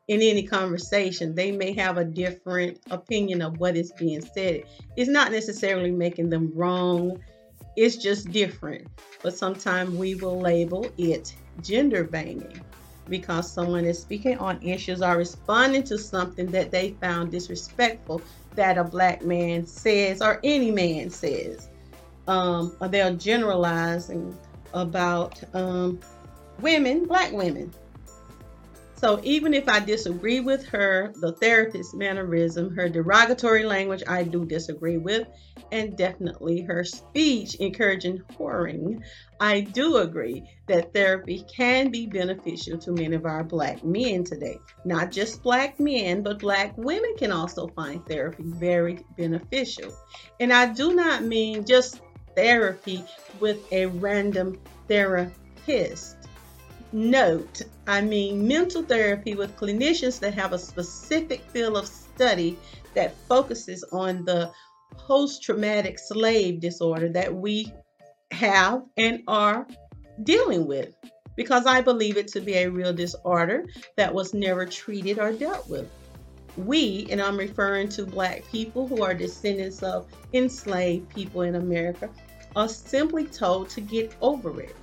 in 0.09 0.23
any 0.23 0.43
conversation. 0.43 1.35
They 1.35 1.53
may 1.53 1.73
have 1.73 1.99
a 1.99 2.05
different 2.05 2.79
opinion 2.91 3.43
of 3.43 3.59
what 3.59 3.77
is 3.77 3.93
being 3.93 4.21
said. 4.21 4.65
It's 4.97 5.11
not 5.11 5.33
necessarily 5.33 5.91
making 5.91 6.31
them 6.31 6.53
wrong 6.55 7.21
it's 7.77 7.97
just 7.97 8.31
different. 8.33 8.89
But 9.23 9.37
sometimes 9.37 9.95
we 9.95 10.15
will 10.15 10.41
label 10.41 10.91
it 10.99 11.35
gender 11.63 12.05
banging 12.05 12.61
because 13.09 13.53
someone 13.53 13.85
is 13.85 14.01
speaking 14.01 14.39
on 14.39 14.61
issues 14.63 15.01
or 15.01 15.17
responding 15.17 15.85
to 15.85 15.99
something 15.99 16.47
that 16.47 16.71
they 16.71 16.91
found 17.01 17.31
disrespectful 17.31 18.21
that 18.57 18.79
a 18.79 18.85
black 18.85 19.23
man 19.23 19.67
says 19.67 20.21
or 20.21 20.41
any 20.43 20.71
man 20.71 21.11
says. 21.11 21.69
Um, 22.27 22.77
or 22.81 22.89
they're 22.89 23.15
generalizing 23.15 24.37
about 24.77 25.43
um, 25.55 25.99
women, 26.61 27.07
black 27.07 27.33
women. 27.33 27.73
So 28.99 29.21
even 29.23 29.53
if 29.53 29.69
I 29.69 29.81
disagree 29.81 30.41
with 30.41 30.67
her, 30.69 31.13
the 31.21 31.33
therapist's 31.33 31.93
mannerism, 31.93 32.75
her 32.75 32.89
derogatory 32.89 33.65
language, 33.65 34.03
I 34.09 34.23
do 34.23 34.47
disagree 34.47 34.97
with, 34.97 35.29
and 35.71 35.99
definitely 35.99 36.63
her 36.63 36.83
speech 36.83 37.57
encouraging 37.57 38.23
whoring, 38.39 39.03
I 39.39 39.61
do 39.61 39.99
agree 39.99 40.45
that 40.67 40.95
therapy 40.95 41.45
can 41.55 41.91
be 41.91 42.07
beneficial 42.07 42.79
to 42.79 42.93
many 42.93 43.15
of 43.17 43.27
our 43.27 43.45
black 43.45 43.85
men 43.85 44.25
today. 44.25 44.59
Not 44.87 45.13
just 45.13 45.43
black 45.43 45.79
men, 45.79 46.23
but 46.23 46.39
black 46.39 46.73
women 46.79 47.17
can 47.19 47.33
also 47.33 47.69
find 47.69 48.05
therapy 48.07 48.45
very 48.47 49.05
beneficial. 49.19 49.93
And 50.41 50.51
I 50.51 50.73
do 50.73 50.95
not 50.95 51.23
mean 51.23 51.67
just 51.67 52.01
therapy 52.37 53.05
with 53.41 53.61
a 53.73 53.87
random 53.87 54.61
therapist 54.87 56.17
note, 56.93 57.63
I 57.87 58.01
mean 58.01 58.47
mental 58.47 58.83
therapy 58.83 59.35
with 59.35 59.57
clinicians 59.57 60.21
that 60.21 60.35
have 60.35 60.53
a 60.53 60.59
specific 60.59 61.43
field 61.51 61.77
of 61.77 61.87
study 61.87 62.59
that 62.95 63.17
focuses 63.29 63.85
on 63.93 64.25
the 64.25 64.51
post 64.93 65.43
traumatic 65.43 65.99
slave 65.99 66.61
disorder 66.61 67.09
that 67.11 67.35
we 67.35 67.73
have 68.31 68.83
and 68.97 69.23
are 69.29 69.67
dealing 70.23 70.67
with. 70.67 70.95
Because 71.37 71.67
I 71.67 71.83
believe 71.83 72.17
it 72.17 72.29
to 72.29 72.41
be 72.41 72.55
a 72.55 72.71
real 72.71 72.95
disorder 72.95 73.67
that 73.97 74.15
was 74.15 74.33
never 74.33 74.65
treated 74.65 75.19
or 75.19 75.33
dealt 75.33 75.69
with. 75.69 75.91
We, 76.57 77.07
and 77.11 77.21
I'm 77.21 77.37
referring 77.37 77.91
to 77.91 78.07
black 78.07 78.43
people 78.51 78.89
who 78.89 79.03
are 79.03 79.13
descendants 79.13 79.83
of 79.83 80.07
enslaved 80.33 81.11
people 81.11 81.43
in 81.43 81.57
America, 81.57 82.09
are 82.57 82.69
simply 82.69 83.27
told 83.27 83.69
to 83.69 83.81
get 83.81 84.15
over 84.21 84.61
it 84.61 84.77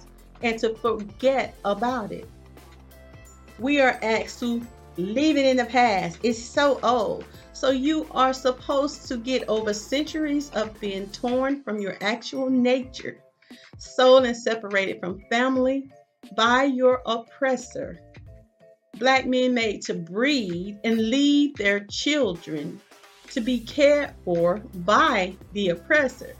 and 0.44 0.60
to 0.60 0.76
forget 0.76 1.56
about 1.66 2.12
it. 2.12 2.30
We 3.60 3.82
are 3.82 4.00
asked 4.02 4.40
to 4.40 4.66
leave 4.98 5.38
it 5.38 5.46
in 5.46 5.58
the 5.58 5.66
past. 5.66 6.20
It's 6.24 6.42
so 6.42 6.80
old. 6.84 7.26
So 7.54 7.72
you 7.72 8.08
are 8.12 8.34
supposed 8.34 9.08
to 9.08 9.18
get 9.18 9.48
over 9.50 9.74
centuries 9.74 10.50
of 10.52 10.80
being 10.80 11.10
torn 11.10 11.64
from 11.64 11.80
your 11.80 11.98
actual 12.02 12.50
nature, 12.50 13.20
sold 13.78 14.26
and 14.26 14.36
separated 14.36 15.00
from 15.00 15.24
family 15.30 15.90
by 16.36 16.64
your 16.66 17.02
oppressor. 17.06 18.00
Black 19.00 19.26
men 19.26 19.54
made 19.54 19.82
to 19.84 19.94
breed 19.94 20.78
and 20.84 21.10
leave 21.10 21.56
their 21.56 21.80
children 21.90 22.80
to 23.32 23.42
be 23.42 23.60
cared 23.60 24.14
for 24.24 24.58
by 24.86 25.36
the 25.54 25.70
oppressor. 25.70 26.36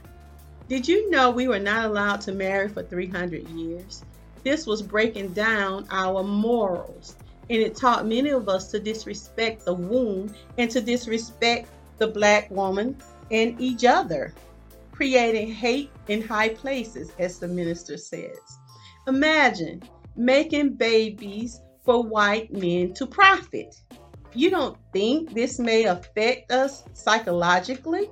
Did 0.68 0.88
you 0.88 1.10
know 1.10 1.30
we 1.30 1.46
were 1.46 1.58
not 1.58 1.84
allowed 1.84 2.22
to 2.22 2.32
marry 2.32 2.68
for 2.68 2.82
300 2.82 3.48
years? 3.50 4.02
This 4.44 4.66
was 4.66 4.80
breaking 4.80 5.34
down 5.34 5.86
our 5.90 6.22
morals, 6.22 7.16
and 7.50 7.60
it 7.60 7.76
taught 7.76 8.06
many 8.06 8.30
of 8.30 8.48
us 8.48 8.70
to 8.70 8.80
disrespect 8.80 9.66
the 9.66 9.74
womb 9.74 10.34
and 10.56 10.70
to 10.70 10.80
disrespect 10.80 11.68
the 11.98 12.06
black 12.06 12.50
woman 12.50 12.96
and 13.30 13.60
each 13.60 13.84
other, 13.84 14.32
creating 14.90 15.52
hate 15.52 15.90
in 16.08 16.22
high 16.22 16.48
places, 16.48 17.12
as 17.18 17.38
the 17.38 17.48
minister 17.48 17.98
says. 17.98 18.58
Imagine 19.06 19.82
making 20.16 20.74
babies 20.74 21.60
for 21.84 22.02
white 22.02 22.50
men 22.52 22.94
to 22.94 23.06
profit. 23.06 23.76
You 24.32 24.50
don't 24.50 24.78
think 24.94 25.34
this 25.34 25.58
may 25.58 25.84
affect 25.84 26.50
us 26.50 26.84
psychologically? 26.94 28.10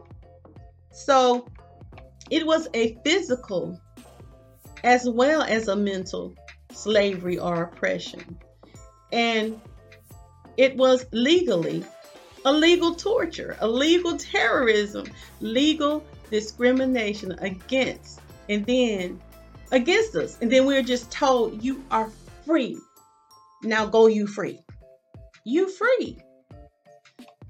So, 0.92 1.46
it 2.32 2.46
was 2.46 2.66
a 2.72 2.96
physical 3.04 3.78
as 4.82 5.06
well 5.06 5.42
as 5.42 5.68
a 5.68 5.76
mental 5.76 6.34
slavery 6.72 7.38
or 7.38 7.64
oppression. 7.64 8.38
And 9.12 9.60
it 10.56 10.74
was 10.74 11.04
legally 11.12 11.84
a 12.46 12.52
legal 12.52 12.94
torture, 12.94 13.58
a 13.60 13.68
legal 13.68 14.16
terrorism, 14.16 15.04
legal 15.40 16.02
discrimination 16.30 17.32
against, 17.38 18.20
and 18.48 18.64
then 18.64 19.20
against 19.70 20.16
us. 20.16 20.38
And 20.40 20.50
then 20.50 20.64
we're 20.64 20.82
just 20.82 21.10
told, 21.12 21.62
you 21.62 21.84
are 21.90 22.10
free. 22.46 22.78
Now 23.62 23.84
go 23.84 24.06
you 24.06 24.26
free. 24.26 24.58
You 25.44 25.68
free 25.68 26.18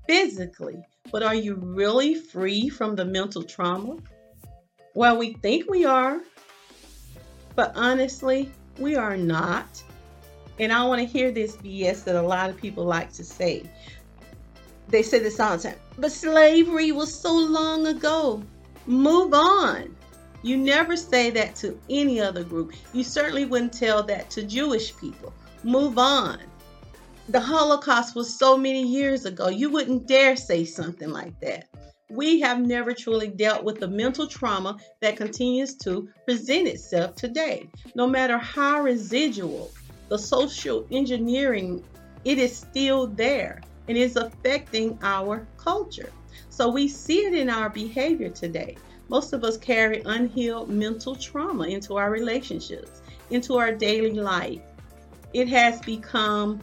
physically, 0.08 0.82
but 1.12 1.22
are 1.22 1.36
you 1.36 1.54
really 1.54 2.16
free 2.16 2.68
from 2.68 2.96
the 2.96 3.04
mental 3.04 3.44
trauma? 3.44 3.98
Well, 4.94 5.16
we 5.16 5.32
think 5.34 5.70
we 5.70 5.86
are, 5.86 6.20
but 7.54 7.72
honestly, 7.76 8.50
we 8.78 8.94
are 8.94 9.16
not. 9.16 9.82
And 10.58 10.70
I 10.70 10.84
want 10.84 11.00
to 11.00 11.06
hear 11.06 11.30
this 11.30 11.56
BS 11.56 12.04
that 12.04 12.14
a 12.14 12.22
lot 12.22 12.50
of 12.50 12.58
people 12.58 12.84
like 12.84 13.10
to 13.14 13.24
say. 13.24 13.64
They 14.88 15.02
say 15.02 15.18
this 15.18 15.40
all 15.40 15.56
the 15.56 15.62
time, 15.62 15.78
but 15.96 16.12
slavery 16.12 16.92
was 16.92 17.12
so 17.12 17.32
long 17.34 17.86
ago. 17.86 18.42
Move 18.86 19.32
on. 19.32 19.96
You 20.42 20.58
never 20.58 20.96
say 20.96 21.30
that 21.30 21.54
to 21.56 21.78
any 21.88 22.20
other 22.20 22.44
group. 22.44 22.74
You 22.92 23.02
certainly 23.04 23.46
wouldn't 23.46 23.72
tell 23.72 24.02
that 24.02 24.28
to 24.30 24.42
Jewish 24.42 24.94
people. 24.96 25.32
Move 25.62 25.96
on. 25.98 26.38
The 27.28 27.40
Holocaust 27.40 28.14
was 28.14 28.38
so 28.38 28.58
many 28.58 28.86
years 28.86 29.24
ago. 29.24 29.48
You 29.48 29.70
wouldn't 29.70 30.06
dare 30.06 30.36
say 30.36 30.64
something 30.64 31.08
like 31.08 31.38
that 31.40 31.71
we 32.12 32.40
have 32.40 32.60
never 32.60 32.92
truly 32.92 33.28
dealt 33.28 33.64
with 33.64 33.80
the 33.80 33.88
mental 33.88 34.26
trauma 34.26 34.76
that 35.00 35.16
continues 35.16 35.74
to 35.76 36.08
present 36.26 36.68
itself 36.68 37.16
today. 37.16 37.66
No 37.94 38.06
matter 38.06 38.36
how 38.36 38.82
residual 38.82 39.70
the 40.10 40.18
social 40.18 40.86
engineering, 40.90 41.82
it 42.26 42.36
is 42.36 42.54
still 42.54 43.06
there 43.06 43.62
and 43.88 43.96
is 43.96 44.16
affecting 44.16 44.98
our 45.02 45.48
culture. 45.56 46.12
So 46.50 46.70
we 46.70 46.86
see 46.86 47.20
it 47.20 47.32
in 47.32 47.48
our 47.48 47.70
behavior 47.70 48.28
today. 48.28 48.76
Most 49.08 49.32
of 49.32 49.42
us 49.42 49.56
carry 49.56 50.02
unhealed 50.04 50.68
mental 50.68 51.16
trauma 51.16 51.64
into 51.64 51.96
our 51.96 52.10
relationships, 52.10 53.00
into 53.30 53.56
our 53.56 53.72
daily 53.72 54.12
life. 54.12 54.60
It 55.32 55.48
has 55.48 55.80
become 55.80 56.60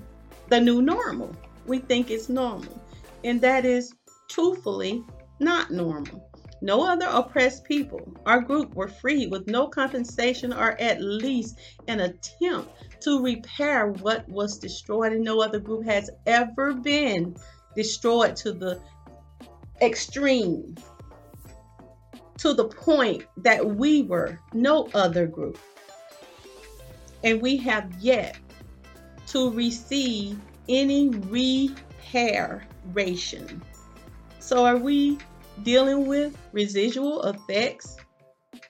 the 0.50 0.62
new 0.62 0.84
normal. 0.84 1.36
We 1.66 1.80
think 1.80 2.12
it's 2.12 2.30
normal. 2.30 2.80
And 3.24 3.42
that 3.42 3.66
is 3.66 3.96
truthfully 4.28 5.04
not 5.40 5.72
normal. 5.72 6.30
No 6.62 6.86
other 6.86 7.08
oppressed 7.08 7.64
people 7.64 8.02
or 8.26 8.42
group 8.42 8.74
were 8.76 8.90
freed 8.90 9.32
with 9.32 9.48
no 9.48 9.68
compensation 9.68 10.52
or 10.52 10.72
at 10.82 11.02
least 11.02 11.58
an 11.88 12.02
attempt 12.02 12.70
to 13.02 13.24
repair 13.24 13.88
what 13.88 14.28
was 14.28 14.58
destroyed, 14.60 15.14
and 15.14 15.24
no 15.24 15.42
other 15.42 15.60
group 15.60 15.86
has 15.86 16.10
ever 16.26 16.74
been 16.74 17.38
destroyed 17.76 18.36
to 18.36 18.52
the 18.52 18.82
extreme, 19.82 20.76
to 22.38 22.54
the 22.54 22.68
point 22.68 23.24
that 23.38 23.66
we 23.66 24.02
were 24.02 24.38
no 24.54 24.90
other 24.94 25.26
group. 25.28 25.58
And 27.24 27.42
we 27.42 27.56
have 27.58 27.94
yet 28.00 28.38
to 29.28 29.50
receive 29.52 30.38
any 30.68 31.08
reparation. 31.10 31.72
So, 34.40 34.66
are 34.66 34.78
we 34.78 35.20
dealing 35.64 36.08
with 36.08 36.38
residual 36.52 37.24
effects 37.24 37.98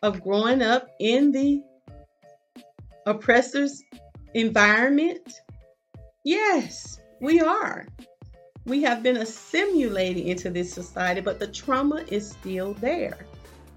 of 0.01 0.21
growing 0.21 0.61
up 0.61 0.87
in 0.99 1.31
the 1.31 1.61
oppressor's 3.05 3.81
environment? 4.33 5.31
Yes, 6.23 6.99
we 7.21 7.39
are. 7.39 7.87
We 8.65 8.83
have 8.83 9.01
been 9.01 9.17
assimilated 9.17 10.25
into 10.25 10.49
this 10.49 10.71
society, 10.71 11.21
but 11.21 11.39
the 11.39 11.47
trauma 11.47 12.03
is 12.09 12.29
still 12.29 12.73
there 12.75 13.25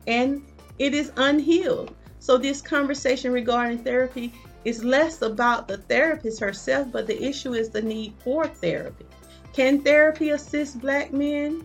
and 0.06 0.42
it 0.78 0.94
is 0.94 1.12
unhealed. 1.16 1.94
So, 2.18 2.38
this 2.38 2.60
conversation 2.60 3.32
regarding 3.32 3.78
therapy 3.78 4.32
is 4.64 4.84
less 4.84 5.22
about 5.22 5.66
the 5.66 5.78
therapist 5.78 6.40
herself, 6.40 6.88
but 6.92 7.06
the 7.06 7.20
issue 7.20 7.54
is 7.54 7.70
the 7.70 7.82
need 7.82 8.14
for 8.22 8.46
therapy. 8.46 9.06
Can 9.52 9.82
therapy 9.82 10.30
assist 10.30 10.80
Black 10.80 11.12
men? 11.12 11.64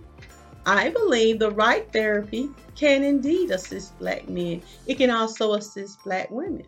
I 0.70 0.90
believe 0.90 1.40
the 1.40 1.52
right 1.52 1.90
therapy 1.94 2.50
can 2.76 3.02
indeed 3.02 3.52
assist 3.52 3.98
black 4.00 4.28
men. 4.28 4.62
It 4.86 4.96
can 4.96 5.10
also 5.10 5.54
assist 5.54 6.04
black 6.04 6.30
women, 6.30 6.66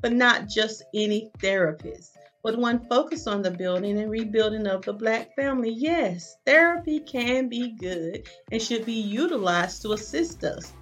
but 0.00 0.14
not 0.14 0.48
just 0.48 0.82
any 0.94 1.30
therapist, 1.38 2.16
but 2.42 2.56
one 2.56 2.88
focused 2.88 3.28
on 3.28 3.42
the 3.42 3.50
building 3.50 3.98
and 4.00 4.10
rebuilding 4.10 4.66
of 4.66 4.80
the 4.80 4.94
black 4.94 5.36
family. 5.36 5.68
Yes, 5.68 6.38
therapy 6.46 7.00
can 7.00 7.50
be 7.50 7.72
good 7.72 8.26
and 8.50 8.62
should 8.62 8.86
be 8.86 8.94
utilized 8.94 9.82
to 9.82 9.92
assist 9.92 10.42
us 10.42 10.72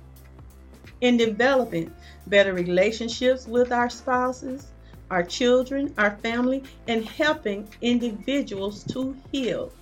in 1.00 1.16
developing 1.16 1.92
better 2.28 2.54
relationships 2.54 3.48
with 3.48 3.72
our 3.72 3.90
spouses, 3.90 4.68
our 5.11 5.24
children, 5.24 5.92
our 5.98 6.16
family, 6.18 6.62
and 6.87 7.04
helping 7.04 7.68
individuals 7.82 8.85
to 8.85 9.16
heal. 9.32 9.72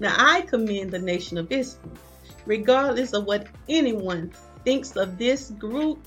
Now, 0.00 0.14
I 0.16 0.42
commend 0.42 0.90
the 0.90 0.98
Nation 0.98 1.38
of 1.38 1.50
Israel. 1.50 1.92
regardless 2.46 3.12
of 3.12 3.24
what 3.26 3.46
anyone 3.68 4.32
thinks 4.64 4.96
of 4.96 5.18
this 5.18 5.50
group, 5.50 6.06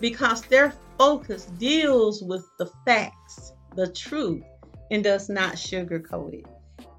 because 0.00 0.42
their 0.42 0.74
focus 0.98 1.46
deals 1.58 2.22
with 2.22 2.44
the 2.58 2.66
facts, 2.84 3.52
the 3.76 3.90
truth, 3.92 4.42
and 4.90 5.04
does 5.04 5.28
not 5.28 5.54
sugarcoat 5.54 6.34
it. 6.34 6.46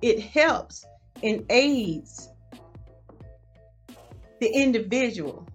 It 0.01 0.21
helps 0.21 0.85
and 1.21 1.45
aids 1.49 2.29
the 4.39 4.47
individual. 4.47 5.45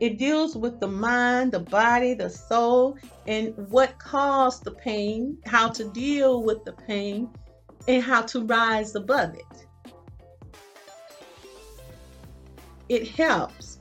It 0.00 0.16
deals 0.16 0.56
with 0.56 0.80
the 0.80 0.88
mind, 0.88 1.52
the 1.52 1.60
body, 1.60 2.14
the 2.14 2.30
soul, 2.30 2.96
and 3.26 3.54
what 3.68 3.98
caused 3.98 4.64
the 4.64 4.70
pain, 4.70 5.38
how 5.44 5.68
to 5.70 5.90
deal 5.90 6.42
with 6.42 6.64
the 6.64 6.72
pain, 6.72 7.28
and 7.88 8.02
how 8.02 8.22
to 8.22 8.44
rise 8.44 8.94
above 8.94 9.34
it. 9.34 9.66
It 12.88 13.08
helps. 13.08 13.78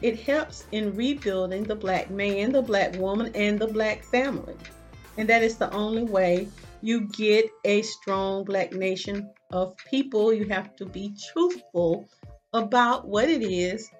It 0.00 0.20
helps 0.20 0.64
in 0.70 0.94
rebuilding 0.94 1.64
the 1.64 1.74
black 1.74 2.10
man, 2.10 2.52
the 2.52 2.62
black 2.62 2.96
woman, 2.96 3.32
and 3.34 3.58
the 3.58 3.66
black 3.66 4.04
family. 4.04 4.54
And 5.16 5.28
that 5.28 5.42
is 5.42 5.56
the 5.56 5.72
only 5.74 6.04
way 6.04 6.48
you 6.80 7.08
get 7.08 7.50
a 7.64 7.82
strong 7.82 8.44
black 8.44 8.72
nation 8.72 9.28
of 9.50 9.76
people. 9.90 10.32
You 10.32 10.46
have 10.48 10.76
to 10.76 10.86
be 10.86 11.14
truthful 11.32 12.08
about 12.52 13.08
what 13.08 13.28
it 13.28 13.42
is 13.42 13.90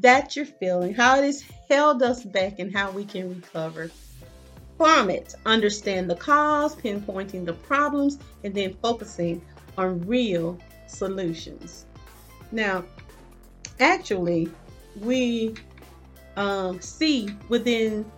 that 0.00 0.36
you're 0.36 0.46
feeling, 0.46 0.94
how 0.94 1.18
it 1.18 1.24
has 1.24 1.42
held 1.68 2.02
us 2.02 2.24
back, 2.24 2.60
and 2.60 2.74
how 2.74 2.92
we 2.92 3.04
can 3.04 3.28
recover 3.34 3.90
from 4.78 5.10
it. 5.10 5.34
Understand 5.44 6.08
the 6.08 6.14
cause, 6.14 6.74
pinpointing 6.76 7.44
the 7.44 7.52
problems, 7.52 8.18
and 8.44 8.54
then 8.54 8.74
focusing 8.80 9.42
on 9.76 10.00
real 10.06 10.58
solutions. 10.86 11.84
Now, 12.52 12.84
actually, 13.80 14.48
we 15.00 15.54
um, 16.36 16.80
see 16.80 17.28
within 17.48 18.10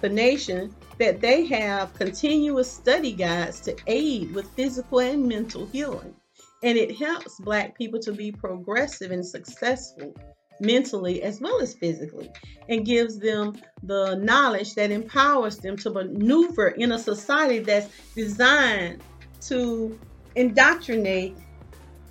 the 0.00 0.08
nation 0.08 0.74
that 0.98 1.20
they 1.20 1.44
have 1.46 1.92
continuous 1.94 2.70
study 2.70 3.12
guides 3.12 3.60
to 3.62 3.76
aid 3.86 4.32
with 4.32 4.48
physical 4.50 5.00
and 5.00 5.28
mental 5.28 5.66
healing. 5.66 6.14
And 6.62 6.78
it 6.78 6.96
helps 6.96 7.38
Black 7.40 7.76
people 7.76 8.00
to 8.00 8.12
be 8.12 8.32
progressive 8.32 9.10
and 9.10 9.26
successful 9.26 10.14
mentally 10.60 11.22
as 11.22 11.40
well 11.40 11.60
as 11.60 11.74
physically 11.74 12.30
and 12.68 12.86
gives 12.86 13.18
them 13.18 13.54
the 13.82 14.14
knowledge 14.16 14.74
that 14.74 14.90
empowers 14.90 15.58
them 15.58 15.76
to 15.76 15.90
maneuver 15.90 16.68
in 16.68 16.92
a 16.92 16.98
society 16.98 17.58
that's 17.58 17.88
designed 18.14 19.02
to 19.40 19.98
indoctrinate, 20.36 21.36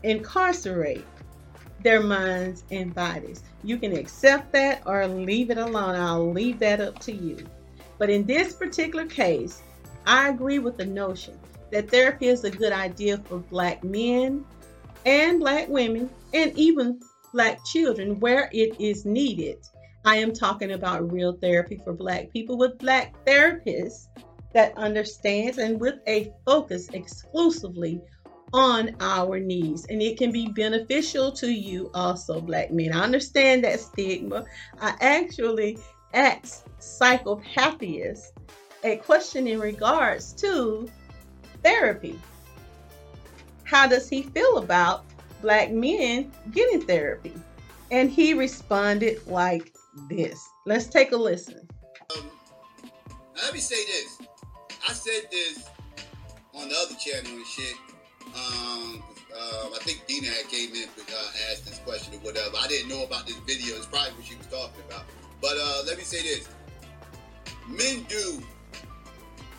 incarcerate 0.03 1.05
their 1.79 2.01
minds 2.01 2.63
and 2.71 2.93
bodies. 2.93 3.43
You 3.63 3.77
can 3.77 3.95
accept 3.95 4.51
that 4.53 4.81
or 4.85 5.07
leave 5.07 5.49
it 5.49 5.57
alone. 5.57 5.95
I'll 5.95 6.31
leave 6.31 6.59
that 6.59 6.79
up 6.79 6.99
to 7.01 7.11
you. 7.11 7.49
But 7.97 8.09
in 8.09 8.25
this 8.25 8.53
particular 8.53 9.05
case, 9.05 9.61
I 10.05 10.29
agree 10.29 10.59
with 10.59 10.77
the 10.77 10.85
notion 10.85 11.39
that 11.71 11.89
therapy 11.89 12.27
is 12.27 12.43
a 12.43 12.51
good 12.51 12.71
idea 12.71 13.17
for 13.17 13.39
black 13.39 13.83
men 13.83 14.45
and 15.05 15.39
black 15.39 15.67
women 15.69 16.09
and 16.33 16.57
even 16.57 16.99
black 17.33 17.63
children 17.65 18.19
where 18.19 18.49
it 18.53 18.79
is 18.79 19.05
needed. 19.05 19.57
I 20.05 20.17
am 20.17 20.33
talking 20.33 20.73
about 20.73 21.11
real 21.11 21.33
therapy 21.33 21.81
for 21.83 21.93
black 21.93 22.31
people 22.31 22.57
with 22.57 22.77
black 22.77 23.13
therapists 23.25 24.07
that 24.53 24.77
understands 24.77 25.57
and 25.57 25.79
with 25.79 25.95
a 26.07 26.31
focus 26.45 26.89
exclusively 26.93 28.01
on 28.53 28.95
our 28.99 29.39
needs. 29.39 29.85
And 29.85 30.01
it 30.01 30.17
can 30.17 30.31
be 30.31 30.47
beneficial 30.49 31.31
to 31.33 31.51
you 31.51 31.89
also 31.93 32.39
black 32.39 32.71
men. 32.71 32.93
I 32.93 33.03
understand 33.03 33.63
that 33.63 33.79
stigma. 33.79 34.45
I 34.79 34.95
actually 35.01 35.79
asked 36.13 36.67
psychopathist 36.79 38.31
a 38.83 38.97
question 38.97 39.47
in 39.47 39.59
regards 39.59 40.33
to 40.33 40.87
therapy. 41.63 42.19
How 43.63 43.87
does 43.87 44.07
he 44.09 44.21
feel 44.21 44.57
about 44.57 45.05
black 45.43 45.71
men 45.71 46.31
getting 46.51 46.81
therapy. 46.81 47.33
And 47.91 48.09
he 48.09 48.33
responded 48.33 49.27
like 49.27 49.75
this. 50.09 50.49
Let's 50.65 50.87
take 50.87 51.11
a 51.11 51.17
listen. 51.17 51.67
Um, 52.15 52.25
let 53.35 53.53
me 53.53 53.59
say 53.59 53.75
this. 53.85 54.27
I 54.89 54.93
said 54.93 55.29
this 55.29 55.69
on 56.55 56.69
the 56.69 56.75
other 56.75 56.95
channel 56.95 57.31
and 57.31 57.45
shit. 57.45 57.75
Um, 58.25 59.03
uh, 59.35 59.69
I 59.75 59.79
think 59.81 60.07
Dena 60.07 60.27
had 60.27 60.47
came 60.47 60.69
in 60.69 60.83
and 60.83 61.09
uh, 61.09 61.51
asked 61.51 61.65
this 61.65 61.79
question 61.85 62.15
or 62.15 62.19
whatever. 62.19 62.55
I 62.59 62.67
didn't 62.67 62.89
know 62.89 63.03
about 63.03 63.27
this 63.27 63.37
video. 63.45 63.75
It's 63.75 63.85
probably 63.85 64.13
what 64.13 64.25
she 64.25 64.35
was 64.35 64.47
talking 64.47 64.81
about. 64.89 65.03
But 65.41 65.57
uh, 65.59 65.83
let 65.85 65.97
me 65.97 66.03
say 66.03 66.21
this. 66.21 66.47
Men 67.67 68.05
do 68.07 68.41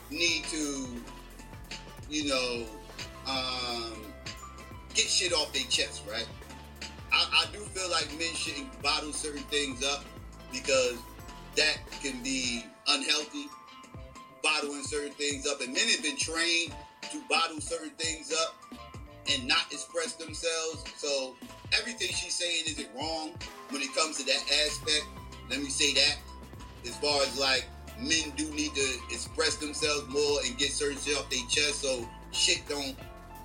need 0.09 0.43
to, 0.45 0.87
you 2.09 2.29
know, 2.29 2.65
um, 3.27 4.04
get 4.95 5.05
shit 5.07 5.33
off 5.33 5.53
their 5.53 5.63
chest, 5.63 6.03
right? 6.09 6.27
I, 7.11 7.43
I 7.43 7.45
do 7.51 7.59
feel 7.59 7.89
like 7.91 8.07
men 8.17 8.33
shouldn't 8.33 8.81
bottle 8.81 9.13
certain 9.13 9.43
things 9.43 9.83
up 9.83 10.03
because 10.51 10.95
that 11.55 11.77
can 12.01 12.23
be 12.23 12.65
unhealthy. 12.87 13.47
Bottling 14.41 14.83
certain 14.83 15.11
things 15.13 15.47
up, 15.47 15.59
and 15.61 15.73
men 15.73 15.87
have 15.87 16.03
been 16.03 16.17
trained 16.17 16.73
to 17.11 17.21
bottle 17.29 17.59
certain 17.59 17.89
things 17.91 18.31
up 18.31 18.55
and 19.31 19.47
not 19.47 19.65
express 19.71 20.13
themselves. 20.13 20.83
So 20.97 21.35
everything 21.77 22.09
she's 22.09 22.35
saying 22.35 22.63
isn't 22.67 22.89
wrong 22.95 23.31
when 23.69 23.81
it 23.81 23.93
comes 23.95 24.17
to 24.17 24.23
that 24.25 24.43
aspect. 24.65 25.05
Let 25.49 25.59
me 25.59 25.69
say 25.69 25.93
that. 25.95 26.17
As 26.85 26.95
far 26.97 27.21
as 27.23 27.39
like 27.39 27.65
men 27.99 28.31
do 28.35 28.49
need 28.53 28.75
to 28.75 28.99
express 29.09 29.55
themselves 29.55 30.07
more 30.09 30.39
and 30.45 30.57
get 30.57 30.71
certain 30.71 30.99
shit 30.99 31.17
off 31.17 31.29
their 31.29 31.39
chest 31.49 31.81
so 31.81 32.07
shit 32.31 32.61
don't 32.69 32.95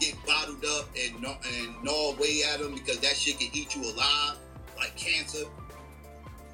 get 0.00 0.14
bottled 0.26 0.64
up 0.64 0.88
and 0.98 1.20
gnaw, 1.20 1.36
and 1.58 1.84
gnaw 1.84 2.12
away 2.12 2.42
at 2.52 2.60
them 2.60 2.74
because 2.74 2.98
that 3.00 3.14
shit 3.14 3.38
can 3.38 3.48
eat 3.52 3.76
you 3.76 3.82
alive, 3.82 4.36
like 4.76 4.96
cancer. 4.96 5.44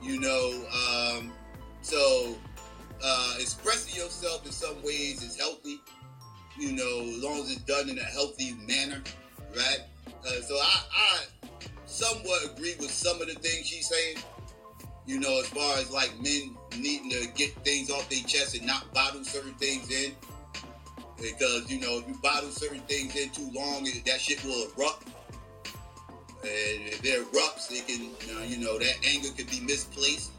You 0.03 0.21
know, 0.21 0.65
um, 0.75 1.33
so 1.81 2.37
uh, 3.03 3.35
expressing 3.39 4.01
yourself 4.01 4.45
in 4.45 4.53
some 4.53 4.77
ways 4.83 5.23
is 5.23 5.37
healthy. 5.39 5.81
You 6.59 6.73
know, 6.73 7.01
as 7.17 7.23
long 7.23 7.39
as 7.41 7.51
it's 7.51 7.63
done 7.63 7.89
in 7.89 7.99
a 7.99 8.05
healthy 8.05 8.55
manner, 8.67 9.03
right? 9.55 9.81
Uh, 10.27 10.41
so 10.43 10.57
I, 10.57 10.83
I 10.95 11.21
somewhat 11.87 12.45
agree 12.45 12.75
with 12.79 12.91
some 12.91 13.21
of 13.21 13.29
the 13.29 13.35
things 13.35 13.67
she's 13.67 13.89
saying. 13.89 14.17
You 15.07 15.21
know, 15.21 15.39
as 15.39 15.47
far 15.49 15.79
as 15.79 15.91
like 15.93 16.13
men 16.21 16.57
needing 16.79 17.11
to 17.11 17.29
get 17.35 17.53
things 17.65 17.91
off 17.91 18.09
their 18.09 18.25
chest 18.25 18.57
and 18.57 18.67
not 18.67 18.93
bottle 18.93 19.23
certain 19.23 19.55
things 19.55 19.91
in 19.91 20.13
because 21.21 21.71
you 21.71 21.81
know 21.81 21.99
if 21.99 22.09
you 22.09 22.15
bottle 22.23 22.51
certain 22.51 22.81
things 22.81 23.15
in 23.17 23.31
too 23.31 23.51
long, 23.55 23.85
that 24.07 24.21
shit 24.21 24.43
will 24.45 24.69
erupt. 24.77 25.09
And 26.43 26.87
if 26.87 27.05
it 27.05 27.33
erupts, 27.33 27.73
it 27.73 27.87
can, 27.89 28.49
you 28.49 28.59
know, 28.59 28.79
that 28.79 28.95
anger 29.05 29.29
could 29.37 29.51
be 29.51 29.61
misplaced, 29.61 30.31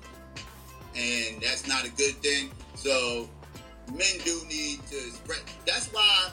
and 0.95 1.41
that's 1.41 1.67
not 1.67 1.85
a 1.85 1.89
good 1.89 2.15
thing. 2.21 2.51
So 2.75 3.27
men 3.91 4.17
do 4.23 4.39
need 4.47 4.85
to 4.87 4.95
spread. 5.11 5.41
That's 5.65 5.87
why 5.87 6.29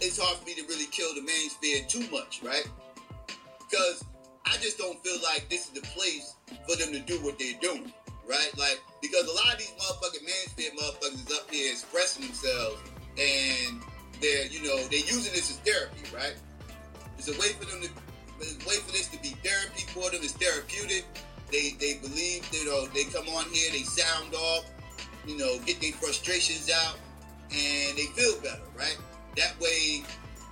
it's 0.00 0.18
hard 0.20 0.38
for 0.38 0.44
me 0.44 0.54
to 0.54 0.62
really 0.68 0.86
kill 0.86 1.14
the 1.14 1.22
man 1.22 1.50
spirit 1.50 1.88
too 1.88 2.08
much, 2.12 2.42
right? 2.42 2.68
Because 3.58 4.04
I 4.46 4.56
just 4.58 4.78
don't 4.78 5.02
feel 5.04 5.18
like 5.22 5.48
this 5.48 5.66
is 5.66 5.70
the 5.70 5.80
place 5.80 6.34
for 6.68 6.76
them 6.76 6.92
to 6.92 7.00
do 7.00 7.18
what 7.24 7.38
they're 7.38 7.58
doing, 7.60 7.92
right? 8.28 8.50
Like 8.56 8.80
because 9.02 9.26
a 9.26 9.34
lot 9.34 9.54
of 9.54 9.58
these 9.58 9.72
motherfucking 9.72 10.24
man 10.24 10.46
spirit 10.46 10.72
motherfuckers 10.78 11.26
is 11.26 11.36
up 11.36 11.50
here 11.50 11.72
expressing 11.72 12.26
themselves 12.26 12.80
and 13.18 13.82
they're 14.20 14.46
you 14.46 14.62
know 14.62 14.76
they're 14.88 15.00
using 15.00 15.32
this 15.32 15.50
as 15.50 15.58
therapy, 15.58 16.02
right? 16.14 16.34
It's 17.18 17.28
a 17.28 17.32
way 17.32 17.48
for 17.58 17.64
them 17.66 17.82
to 17.82 17.88
it's 18.40 18.64
a 18.64 18.68
way 18.68 18.76
for 18.76 18.92
this 18.92 19.08
to 19.08 19.20
be 19.20 19.36
therapy 19.42 19.82
for 19.88 20.10
them. 20.10 20.20
It's 20.22 20.32
therapeutic. 20.32 21.04
They 21.50 21.76
they 21.80 21.98
believe 21.98 22.48
you 22.52 22.66
know 22.66 22.86
they 22.86 23.04
come 23.04 23.28
on 23.28 23.44
here, 23.50 23.70
they 23.72 23.82
sound 23.82 24.34
off, 24.34 24.64
you 25.26 25.36
know, 25.36 25.58
get 25.66 25.80
their 25.80 25.92
frustrations 25.92 26.70
out, 26.70 26.98
and 27.50 27.96
they 27.96 28.06
feel 28.14 28.40
better, 28.40 28.62
right? 28.76 28.98
That 29.36 29.58
way, 29.60 30.02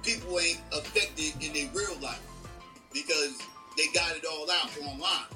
people 0.03 0.39
ain't 0.39 0.61
affected 0.73 1.33
in 1.45 1.53
their 1.53 1.69
real 1.75 1.99
life 2.01 2.23
because 2.93 3.39
they 3.77 3.87
got 3.95 4.17
it 4.17 4.25
all 4.25 4.51
out 4.51 4.71
online, 4.83 5.27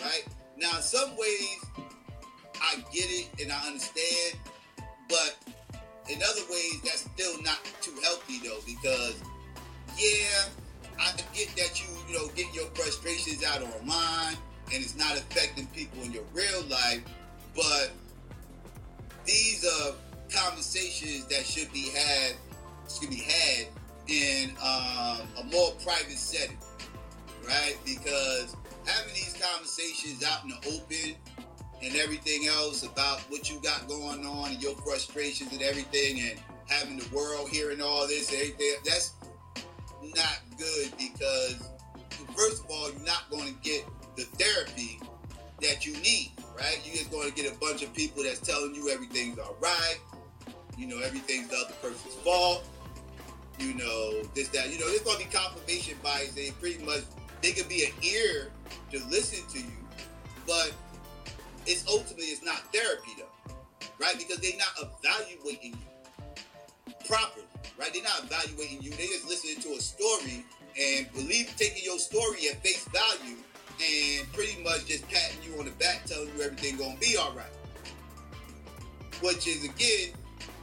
right? 0.00 0.24
Now, 0.58 0.76
in 0.76 0.82
some 0.82 1.16
ways, 1.16 1.64
I 2.60 2.76
get 2.92 3.06
it 3.06 3.28
and 3.40 3.52
I 3.52 3.66
understand, 3.66 4.38
but 5.08 5.36
in 6.10 6.20
other 6.22 6.42
ways, 6.50 6.80
that's 6.82 7.08
still 7.14 7.40
not 7.42 7.58
too 7.80 7.94
healthy 8.02 8.40
though, 8.44 8.60
because 8.66 9.14
yeah, 9.96 10.48
I 10.98 11.12
get 11.34 11.54
that 11.56 11.80
you, 11.80 11.88
you 12.08 12.18
know, 12.18 12.28
get 12.34 12.52
your 12.54 12.66
frustrations 12.74 13.44
out 13.44 13.62
online 13.62 14.36
and 14.72 14.82
it's 14.82 14.96
not 14.96 15.16
affecting 15.16 15.66
people 15.68 16.02
in 16.02 16.12
your 16.12 16.24
real 16.32 16.62
life, 16.68 17.02
but 17.54 17.92
these 19.24 19.64
are 19.64 19.94
conversations 20.32 21.26
that 21.26 21.44
should 21.44 21.72
be 21.72 21.90
had, 21.90 22.34
should 22.88 23.10
be 23.10 23.16
had 23.16 23.66
in 24.08 24.50
um, 24.62 25.26
a 25.38 25.44
more 25.52 25.72
private 25.84 26.18
setting, 26.18 26.58
right? 27.46 27.76
Because 27.84 28.56
having 28.86 29.14
these 29.14 29.36
conversations 29.40 30.24
out 30.24 30.44
in 30.44 30.50
the 30.50 30.56
open 30.74 31.14
and 31.82 31.96
everything 31.96 32.46
else 32.46 32.82
about 32.82 33.20
what 33.30 33.50
you 33.50 33.60
got 33.62 33.88
going 33.88 34.24
on 34.26 34.50
and 34.50 34.62
your 34.62 34.74
frustrations 34.76 35.52
and 35.52 35.62
everything 35.62 36.20
and 36.20 36.38
having 36.68 36.98
the 36.98 37.08
world 37.14 37.48
hearing 37.48 37.80
all 37.80 38.06
this, 38.06 38.32
everything. 38.32 38.74
That's 38.84 39.14
not 40.02 40.40
good 40.58 40.92
because 40.98 41.70
first 42.36 42.64
of 42.64 42.70
all, 42.70 42.90
you're 42.90 43.00
not 43.04 43.30
going 43.30 43.54
to 43.54 43.60
get 43.62 43.84
the 44.16 44.24
therapy 44.38 45.00
that 45.62 45.86
you 45.86 45.92
need, 45.94 46.32
right? 46.56 46.80
You're 46.84 46.96
just 46.96 47.10
going 47.10 47.28
to 47.28 47.34
get 47.34 47.52
a 47.52 47.58
bunch 47.58 47.82
of 47.82 47.92
people 47.94 48.22
that's 48.22 48.40
telling 48.40 48.74
you 48.74 48.88
everything's 48.90 49.38
all 49.38 49.56
right. 49.60 49.98
You 50.76 50.86
know, 50.86 50.98
everything's 50.98 51.48
the 51.48 51.56
other 51.56 51.74
person's 51.82 52.14
fault. 52.16 52.66
You 53.58 53.74
know, 53.74 54.22
this, 54.34 54.48
that. 54.48 54.70
You 54.72 54.78
know, 54.78 54.88
there's 54.88 55.02
going 55.02 55.18
to 55.18 55.24
be 55.24 55.30
confirmation 55.30 55.98
bias. 56.02 56.32
They 56.32 56.50
pretty 56.52 56.82
much, 56.84 57.02
they 57.42 57.52
could 57.52 57.68
be 57.68 57.84
an 57.84 57.92
ear 58.02 58.50
to 58.90 58.98
listen 59.10 59.46
to 59.50 59.58
you, 59.58 59.76
but 60.46 60.72
it's 61.70 61.86
ultimately, 61.86 62.26
it's 62.26 62.42
not 62.42 62.58
therapy 62.74 63.12
though, 63.16 63.54
right? 64.00 64.18
Because 64.18 64.38
they're 64.38 64.58
not 64.58 64.74
evaluating 64.76 65.78
you 65.78 67.04
properly, 67.06 67.46
right? 67.78 67.92
They're 67.94 68.02
not 68.02 68.24
evaluating 68.24 68.82
you. 68.82 68.90
They're 68.90 69.06
just 69.06 69.28
listening 69.28 69.62
to 69.62 69.78
a 69.78 69.80
story 69.80 70.44
and 70.78 71.12
believe 71.12 71.54
taking 71.56 71.84
your 71.84 71.98
story 71.98 72.48
at 72.50 72.62
face 72.62 72.86
value 72.88 73.36
and 73.80 74.32
pretty 74.32 74.62
much 74.62 74.86
just 74.86 75.08
patting 75.08 75.38
you 75.42 75.58
on 75.58 75.64
the 75.64 75.70
back, 75.72 76.04
telling 76.06 76.28
you 76.36 76.42
everything 76.42 76.76
gonna 76.76 76.98
be 76.98 77.16
all 77.16 77.32
right. 77.32 77.54
Which 79.22 79.46
is 79.46 79.64
again, 79.64 80.14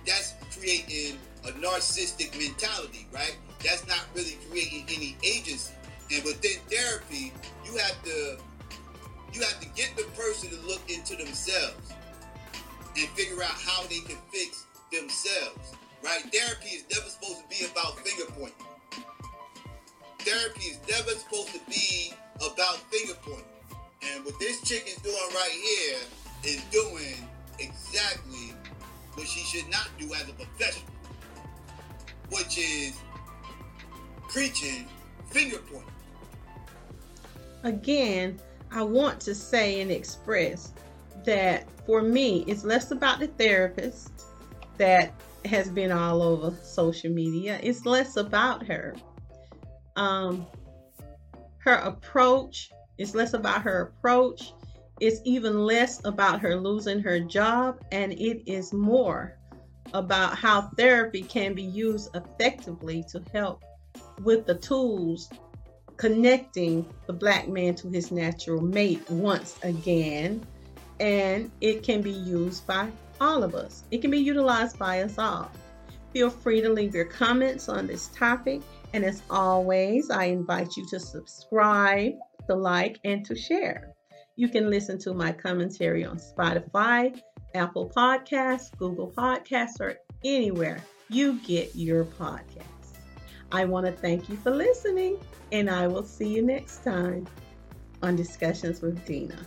that's 0.06 0.34
creating 0.58 1.18
a 1.46 1.52
narcissistic 1.52 2.38
mentality, 2.38 3.08
right? 3.14 3.38
That's 3.64 3.88
not 3.88 4.06
really 4.14 4.38
creating 4.50 4.86
any 4.90 5.16
agency. 5.24 5.74
And 6.12 6.24
within 6.24 6.60
therapy, 6.70 7.34
you 7.66 7.78
have 7.78 8.04
to 8.04 8.38
you 9.34 9.42
have 9.42 9.60
to 9.60 9.68
get 9.76 9.96
the 9.96 10.04
person 10.20 10.50
to 10.50 10.68
look 10.68 10.82
into 10.90 11.16
themselves 11.16 11.94
and 12.98 13.08
figure 13.10 13.42
out 13.44 13.52
how 13.52 13.84
they 13.84 14.00
can 14.00 14.18
fix 14.32 14.66
themselves. 14.92 15.74
Right? 16.04 16.22
Therapy 16.34 16.70
is 16.70 16.86
never 16.92 17.10
supposed 17.10 17.42
to 17.42 17.48
be 17.50 17.66
about 17.72 17.98
finger 18.00 18.32
pointing. 18.32 18.66
Therapy 20.20 20.66
is 20.66 20.80
never 20.90 21.12
supposed 21.12 21.50
to 21.54 21.60
be 21.70 22.14
about 22.38 22.78
finger 22.92 23.14
pointing. 23.22 23.46
And 24.14 24.26
what 24.26 24.40
this 24.40 24.62
chick 24.62 24.86
is 24.88 24.96
doing 25.02 25.16
right 25.34 25.52
here 25.52 26.00
is 26.44 26.64
doing 26.72 27.28
exactly 27.60 28.54
what 29.14 29.28
she 29.28 29.40
should 29.40 29.70
not 29.70 29.90
do 29.98 30.14
as 30.14 30.30
a 30.30 30.34
professional, 30.34 30.92
which 32.30 32.58
is 32.58 32.94
preaching 34.30 34.88
finger 35.32 35.58
pointing. 35.72 35.92
Again, 37.64 38.40
I 38.72 38.84
want 38.84 39.20
to 39.22 39.36
say 39.36 39.82
and 39.82 39.92
express 39.92 40.74
that 41.26 41.68
for 41.86 42.02
me, 42.02 42.44
it's 42.48 42.64
less 42.64 42.92
about 42.92 43.20
the 43.20 43.28
therapist 43.28 44.26
that 44.78 45.14
has 45.46 45.70
been 45.70 45.92
all 45.92 46.22
over 46.22 46.56
social 46.64 47.12
media. 47.12 47.60
It's 47.64 47.86
less 47.86 48.18
about 48.18 48.66
her. 48.68 48.96
Um, 49.96 50.46
her 51.60 51.76
approach 51.76 52.72
is 52.98 53.16
less 53.16 53.34
about 53.34 53.62
her 53.62 53.82
approach. 53.82 54.54
It's 55.00 55.22
even 55.26 55.66
less 55.66 56.04
about 56.06 56.42
her 56.42 56.56
losing 56.56 57.00
her 57.02 57.20
job, 57.20 57.80
and 57.92 58.12
it 58.14 58.50
is 58.50 58.74
more 58.74 59.38
about 59.94 60.38
how 60.38 60.62
therapy 60.78 61.22
can 61.22 61.54
be 61.54 61.64
used 61.64 62.16
effectively 62.16 63.06
to 63.12 63.24
help 63.32 63.64
with 64.24 64.46
the 64.46 64.56
tools 64.56 65.30
connecting 65.98 66.86
the 67.08 67.14
black 67.14 67.48
man 67.48 67.76
to 67.76 67.90
his 67.90 68.12
natural 68.12 68.62
mate 68.62 69.10
once 69.10 69.58
again. 69.64 70.46
And 71.00 71.52
it 71.62 71.84
can 71.84 72.02
be 72.02 72.12
used 72.12 72.66
by 72.66 72.90
all 73.20 73.44
of 73.44 73.56
us, 73.56 73.84
it 73.92 74.02
can 74.02 74.12
be 74.12 74.20
utilized 74.20 74.78
by 74.78 75.02
us 75.02 75.18
all. 75.18 75.52
Feel 76.14 76.30
free 76.30 76.62
to 76.62 76.70
leave 76.70 76.96
your 76.96 77.06
comments 77.06 77.68
on 77.68 77.88
this 77.88 78.08
topic. 78.10 78.62
And 78.94 79.04
as 79.04 79.22
always, 79.30 80.10
I 80.10 80.26
invite 80.26 80.78
you 80.78 80.88
to 80.90 81.00
subscribe, 81.00 82.14
to 82.48 82.56
like, 82.56 83.00
and 83.04 83.26
to 83.26 83.36
share. 83.36 83.94
You 84.36 84.50
can 84.50 84.70
listen 84.70 84.98
to 85.00 85.14
my 85.14 85.32
commentary 85.32 86.06
on 86.06 86.18
Spotify, 86.18 87.20
Apple 87.54 87.92
Podcasts, 87.96 88.76
Google 88.78 89.12
Podcasts, 89.12 89.80
or 89.80 89.96
anywhere 90.24 90.80
you 91.10 91.40
get 91.40 91.76
your 91.76 92.06
podcasts. 92.06 92.77
I 93.52 93.66
want 93.66 93.86
to 93.86 93.92
thank 93.92 94.30
you 94.30 94.38
for 94.38 94.52
listening, 94.52 95.18
and 95.52 95.70
I 95.70 95.88
will 95.88 96.04
see 96.04 96.28
you 96.28 96.42
next 96.42 96.84
time 96.84 97.28
on 98.04 98.16
Discussions 98.16 98.82
with 98.82 99.06
Dena. 99.06 99.40